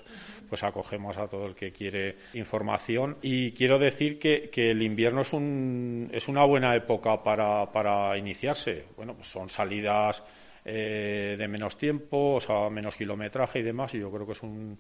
pues 0.49 0.63
acogemos 0.63 1.17
a 1.19 1.29
todo 1.29 1.47
el 1.47 1.55
que 1.55 1.73
quiere 1.73 2.17
información. 2.35 3.19
Y 3.23 3.53
quiero 3.53 3.79
decir 3.79 4.19
que, 4.19 4.49
que 4.51 4.71
el 4.71 4.83
invierno 4.83 5.23
es, 5.23 5.33
un, 5.33 6.09
es 6.13 6.29
una 6.29 6.45
buena 6.45 6.75
época 6.75 7.23
para, 7.23 7.71
para 7.73 8.17
iniciarse. 8.17 8.87
Bueno, 8.97 9.15
pues 9.15 9.29
son 9.29 9.49
salidas 9.49 10.23
eh, 10.71 11.37
de 11.39 11.49
menos 11.49 11.79
tiempo, 11.79 12.35
o 12.35 12.41
sea, 12.41 12.69
menos 12.69 12.95
kilometraje 12.95 13.61
y 13.61 13.63
demás, 13.63 13.95
y 13.95 14.01
yo 14.01 14.11
creo 14.11 14.27
que 14.27 14.33
es 14.33 14.43
un, 14.43 14.79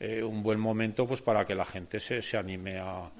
eh, 0.00 0.22
un 0.22 0.42
buen 0.42 0.58
momento 0.58 1.06
pues 1.06 1.20
para 1.20 1.44
que 1.44 1.54
la 1.54 1.66
gente 1.66 2.00
se, 2.00 2.22
se 2.22 2.38
anime 2.38 2.78
a, 2.78 3.10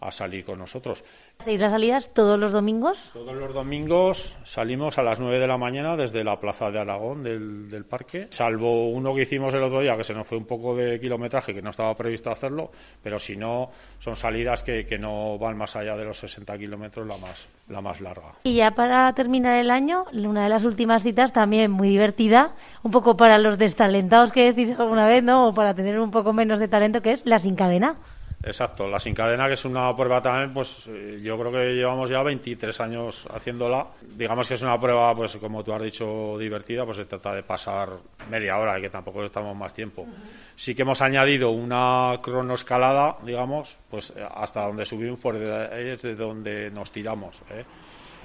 a 0.00 0.10
salir 0.10 0.44
con 0.44 0.58
nosotros. 0.58 1.02
¿Hacéis 1.38 1.60
las 1.60 1.70
salidas 1.70 2.12
todos 2.12 2.38
los 2.38 2.52
domingos? 2.52 3.10
Todos 3.12 3.34
los 3.34 3.54
domingos 3.54 4.36
salimos 4.44 4.98
a 4.98 5.02
las 5.02 5.20
9 5.20 5.38
de 5.38 5.46
la 5.46 5.56
mañana 5.56 5.96
desde 5.96 6.24
la 6.24 6.38
plaza 6.40 6.70
de 6.70 6.80
Aragón 6.80 7.22
del, 7.22 7.70
del, 7.70 7.84
parque, 7.84 8.26
salvo 8.30 8.88
uno 8.90 9.14
que 9.14 9.22
hicimos 9.22 9.54
el 9.54 9.62
otro 9.62 9.80
día 9.80 9.96
que 9.96 10.04
se 10.04 10.14
nos 10.14 10.26
fue 10.26 10.38
un 10.38 10.46
poco 10.46 10.74
de 10.74 10.98
kilometraje 10.98 11.54
que 11.54 11.62
no 11.62 11.70
estaba 11.70 11.94
previsto 11.94 12.30
hacerlo, 12.30 12.70
pero 13.02 13.18
si 13.18 13.36
no, 13.36 13.70
son 13.98 14.16
salidas 14.16 14.62
que, 14.62 14.84
que 14.84 14.98
no 14.98 15.38
van 15.38 15.56
más 15.56 15.76
allá 15.76 15.96
de 15.96 16.04
los 16.04 16.18
60 16.18 16.58
kilómetros 16.58 17.06
la 17.06 17.16
más, 17.18 17.46
la 17.68 17.80
más 17.80 18.00
larga. 18.00 18.34
Y 18.44 18.54
ya 18.56 18.72
para 18.72 19.12
terminar 19.14 19.56
el 19.58 19.70
año, 19.70 20.04
una 20.12 20.44
de 20.44 20.48
las 20.48 20.64
últimas 20.64 21.02
citas 21.02 21.32
también 21.32 21.70
muy 21.70 21.88
divertida, 21.88 22.54
un 22.82 22.90
poco 22.90 23.16
para 23.16 23.38
los 23.38 23.58
destalentados 23.58 24.32
que 24.32 24.52
decís 24.52 24.78
alguna 24.78 25.06
vez, 25.06 25.22
¿no? 25.22 25.48
O 25.48 25.54
para 25.54 25.74
tener 25.74 25.98
un 25.98 26.10
poco 26.10 26.32
menos 26.32 26.58
de 26.58 26.68
talento, 26.68 27.02
que 27.02 27.12
es 27.12 27.26
la 27.26 27.38
sin 27.38 27.56
cadena. 27.56 27.96
Exacto, 28.40 28.86
la 28.86 29.00
sin 29.00 29.14
cadena, 29.14 29.48
que 29.48 29.54
es 29.54 29.64
una 29.64 29.94
prueba 29.96 30.22
también, 30.22 30.54
pues 30.54 30.86
eh, 30.86 31.18
yo 31.20 31.36
creo 31.36 31.50
que 31.50 31.74
llevamos 31.74 32.08
ya 32.08 32.22
23 32.22 32.80
años 32.80 33.26
haciéndola. 33.30 33.88
Digamos 34.00 34.46
que 34.46 34.54
es 34.54 34.62
una 34.62 34.78
prueba, 34.78 35.12
pues 35.14 35.36
como 35.36 35.64
tú 35.64 35.72
has 35.72 35.82
dicho, 35.82 36.38
divertida, 36.38 36.84
pues 36.84 36.98
se 36.98 37.06
trata 37.06 37.34
de 37.34 37.42
pasar 37.42 37.90
media 38.30 38.56
hora 38.58 38.78
y 38.78 38.82
que 38.82 38.90
tampoco 38.90 39.24
estamos 39.24 39.56
más 39.56 39.74
tiempo. 39.74 40.06
Sí 40.54 40.72
que 40.74 40.82
hemos 40.82 41.02
añadido 41.02 41.50
una 41.50 42.20
cronoescalada, 42.22 43.16
digamos, 43.24 43.76
pues 43.90 44.10
eh, 44.16 44.24
hasta 44.32 44.66
donde 44.66 44.86
subimos, 44.86 45.18
pues 45.20 45.36
es 45.72 46.02
de 46.02 46.14
donde 46.14 46.70
nos 46.70 46.92
tiramos. 46.92 47.42
¿eh? 47.50 47.64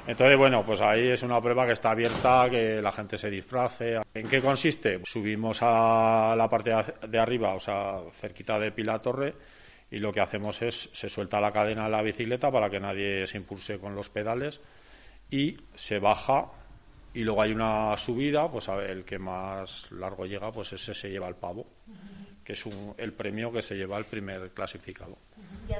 Entonces, 0.05 0.37
bueno, 0.37 0.63
pues 0.65 0.81
ahí 0.81 1.07
es 1.07 1.23
una 1.23 1.41
prueba 1.41 1.65
que 1.65 1.71
está 1.71 1.91
abierta, 1.91 2.47
que 2.51 2.81
la 2.81 2.91
gente 2.91 3.17
se 3.17 3.29
disfrace. 3.29 3.99
¿En 4.13 4.27
qué 4.27 4.41
consiste? 4.41 4.99
Subimos 5.05 5.59
a 5.61 6.35
la 6.37 6.47
parte 6.49 6.71
de 7.07 7.19
arriba, 7.19 7.55
o 7.55 7.59
sea, 7.59 7.99
cerquita 8.19 8.59
de 8.59 8.71
Pila 8.71 8.99
Torre, 8.99 9.33
y 9.93 9.99
lo 9.99 10.11
que 10.11 10.21
hacemos 10.21 10.59
es 10.63 10.89
se 10.91 11.07
suelta 11.07 11.39
la 11.39 11.51
cadena 11.51 11.83
de 11.83 11.91
la 11.91 12.01
bicicleta 12.01 12.49
para 12.51 12.67
que 12.67 12.79
nadie 12.79 13.27
se 13.27 13.37
impulse 13.37 13.77
con 13.77 13.93
los 13.93 14.09
pedales 14.09 14.59
y 15.29 15.55
se 15.75 15.99
baja 15.99 16.47
y 17.13 17.19
luego 17.19 17.43
hay 17.43 17.51
una 17.51 17.95
subida, 17.95 18.49
pues 18.49 18.69
a 18.69 18.75
ver, 18.75 18.89
el 18.89 19.05
que 19.05 19.19
más 19.19 19.91
largo 19.91 20.25
llega, 20.25 20.51
pues 20.51 20.73
ese 20.73 20.95
se 20.95 21.09
lleva 21.09 21.27
el 21.27 21.35
pavo, 21.35 21.67
que 22.43 22.53
es 22.53 22.65
un, 22.65 22.93
el 22.97 23.13
premio 23.13 23.51
que 23.51 23.61
se 23.61 23.75
lleva 23.75 23.97
el 23.97 24.05
primer 24.05 24.51
clasificado. 24.51 25.17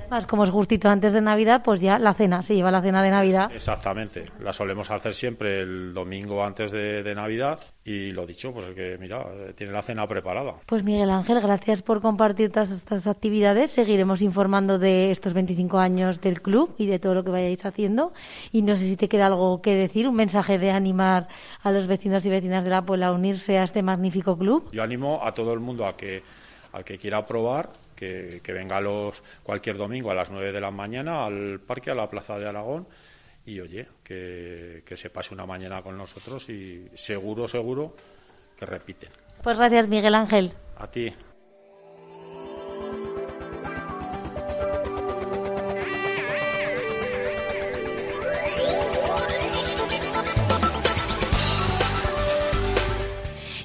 Más 0.10 0.26
como 0.26 0.44
es 0.44 0.50
justito 0.50 0.90
antes 0.90 1.14
de 1.14 1.22
Navidad, 1.22 1.62
pues 1.64 1.82
ya 1.82 2.00
la 2.00 2.14
cena, 2.14 2.42
se 2.42 2.56
lleva 2.56 2.72
la 2.72 2.82
cena 2.82 3.04
de 3.04 3.12
Navidad. 3.12 3.52
Exactamente, 3.54 4.26
la 4.40 4.54
solemos 4.54 4.90
hacer 4.92 5.14
siempre 5.14 5.62
el 5.62 5.94
domingo 5.94 6.44
antes 6.44 6.72
de, 6.72 7.04
de 7.04 7.16
Navidad 7.16 7.60
y 7.86 8.12
lo 8.12 8.26
dicho, 8.26 8.54
pues 8.54 8.66
el 8.66 8.76
que, 8.76 8.98
mira, 8.98 9.26
tiene 9.56 9.74
la 9.74 9.82
cena 9.82 10.08
preparada. 10.08 10.56
Pues 10.66 10.84
Miguel 10.84 11.10
Ángel, 11.10 11.42
gracias 11.42 11.82
por 11.82 12.02
compartir 12.02 12.50
todas 12.50 12.72
estas 12.72 13.08
actividades. 13.08 13.72
Seguiremos 13.72 14.22
informando 14.22 14.80
de 14.80 15.12
estos 15.12 15.34
25 15.34 15.80
años 15.80 16.22
del 16.22 16.42
club 16.42 16.74
y 16.78 16.86
de 16.86 17.00
todo 17.00 17.14
lo 17.14 17.24
que 17.26 17.32
vayáis 17.32 17.66
haciendo. 17.66 18.14
Y 18.54 18.62
no 18.62 18.78
sé 18.78 18.86
si 18.86 18.96
te 18.96 19.10
queda 19.10 19.28
algo 19.28 19.62
que 19.62 19.76
decir, 19.76 20.08
un 20.08 20.16
mensaje 20.16 20.60
de 20.60 20.72
animar 20.72 21.28
a 21.62 21.72
los 21.72 21.88
vecinos 21.88 22.26
y 22.26 22.30
vecinas 22.30 22.64
de 22.64 22.70
la 22.70 22.86
Puebla 22.86 23.08
a 23.08 23.12
unirse 23.12 23.58
a 23.58 23.64
este 23.64 23.84
magnífico 23.84 24.38
club. 24.38 24.70
Yo 24.72 24.82
animo 24.82 25.20
a 25.22 25.34
todo 25.34 25.52
el 25.52 25.60
mundo 25.60 25.86
a 25.86 25.98
que, 25.98 26.24
al 26.74 26.84
que 26.84 26.98
quiera 26.98 27.26
probar, 27.26 27.70
que, 27.96 28.42
que 28.44 28.52
venga 28.52 28.82
los, 28.82 29.24
cualquier 29.44 29.78
domingo 29.78 30.12
a 30.12 30.16
las 30.16 30.30
9 30.30 30.52
de 30.52 30.60
la 30.62 30.72
mañana 30.72 31.26
al 31.26 31.60
parque, 31.60 31.92
a 31.92 31.96
la 31.96 32.10
Plaza 32.10 32.38
de 32.38 32.48
Aragón 32.48 32.88
y 33.46 33.60
oye, 33.60 33.88
que, 34.04 34.84
que 34.86 34.98
se 34.98 35.10
pase 35.10 35.34
una 35.34 35.46
mañana 35.46 35.82
con 35.82 35.98
nosotros 35.98 36.50
y 36.50 36.90
seguro, 36.96 37.48
seguro 37.48 37.96
que 38.58 38.66
repiten. 38.66 39.10
Pues 39.42 39.58
gracias, 39.58 39.88
Miguel 39.88 40.16
Ángel. 40.16 40.54
A 40.78 40.88
ti. 40.88 41.14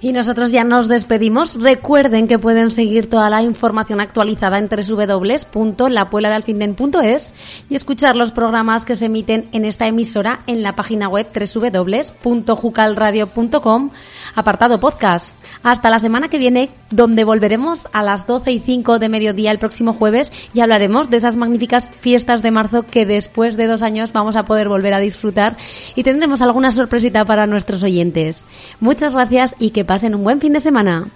Y 0.00 0.12
nosotros 0.12 0.52
ya 0.52 0.62
nos 0.64 0.88
despedimos. 0.88 1.60
Recuerden 1.60 2.28
que 2.28 2.38
pueden 2.38 2.70
seguir 2.70 3.10
toda 3.10 3.28
la 3.30 3.42
información 3.42 4.00
actualizada 4.00 4.58
en 4.58 4.68
www.lapueladealfinden.es 4.68 7.34
y 7.68 7.74
escuchar 7.74 8.14
los 8.16 8.30
programas 8.30 8.84
que 8.84 8.94
se 8.96 9.06
emiten 9.06 9.48
en 9.52 9.64
esta 9.64 9.86
emisora 9.86 10.40
en 10.46 10.62
la 10.62 10.76
página 10.76 11.08
web 11.08 11.26
www.jucalradio.com, 11.34 13.90
apartado 14.34 14.78
podcast. 14.80 15.32
Hasta 15.62 15.88
la 15.90 15.98
semana 15.98 16.28
que 16.28 16.38
viene, 16.38 16.70
donde 16.90 17.24
volveremos 17.24 17.88
a 17.92 18.02
las 18.02 18.26
12 18.26 18.52
y 18.52 18.60
5 18.60 18.98
de 18.98 19.08
mediodía 19.08 19.50
el 19.50 19.58
próximo 19.58 19.94
jueves 19.94 20.30
y 20.54 20.60
hablaremos 20.60 21.10
de 21.10 21.16
esas 21.16 21.36
magníficas 21.36 21.90
fiestas 22.00 22.42
de 22.42 22.50
marzo 22.50 22.84
que 22.84 23.06
después 23.06 23.56
de 23.56 23.66
dos 23.66 23.82
años 23.82 24.12
vamos 24.12 24.36
a 24.36 24.44
poder 24.44 24.68
volver 24.68 24.94
a 24.94 25.00
disfrutar 25.00 25.56
y 25.94 26.02
tendremos 26.02 26.42
alguna 26.42 26.72
sorpresita 26.72 27.24
para 27.24 27.46
nuestros 27.46 27.82
oyentes. 27.82 28.44
Muchas 28.80 29.14
gracias 29.14 29.54
y 29.58 29.70
que 29.70 29.84
pasen 29.88 30.14
un 30.14 30.22
buen 30.22 30.38
fin 30.38 30.52
de 30.52 30.60
semana. 30.60 31.06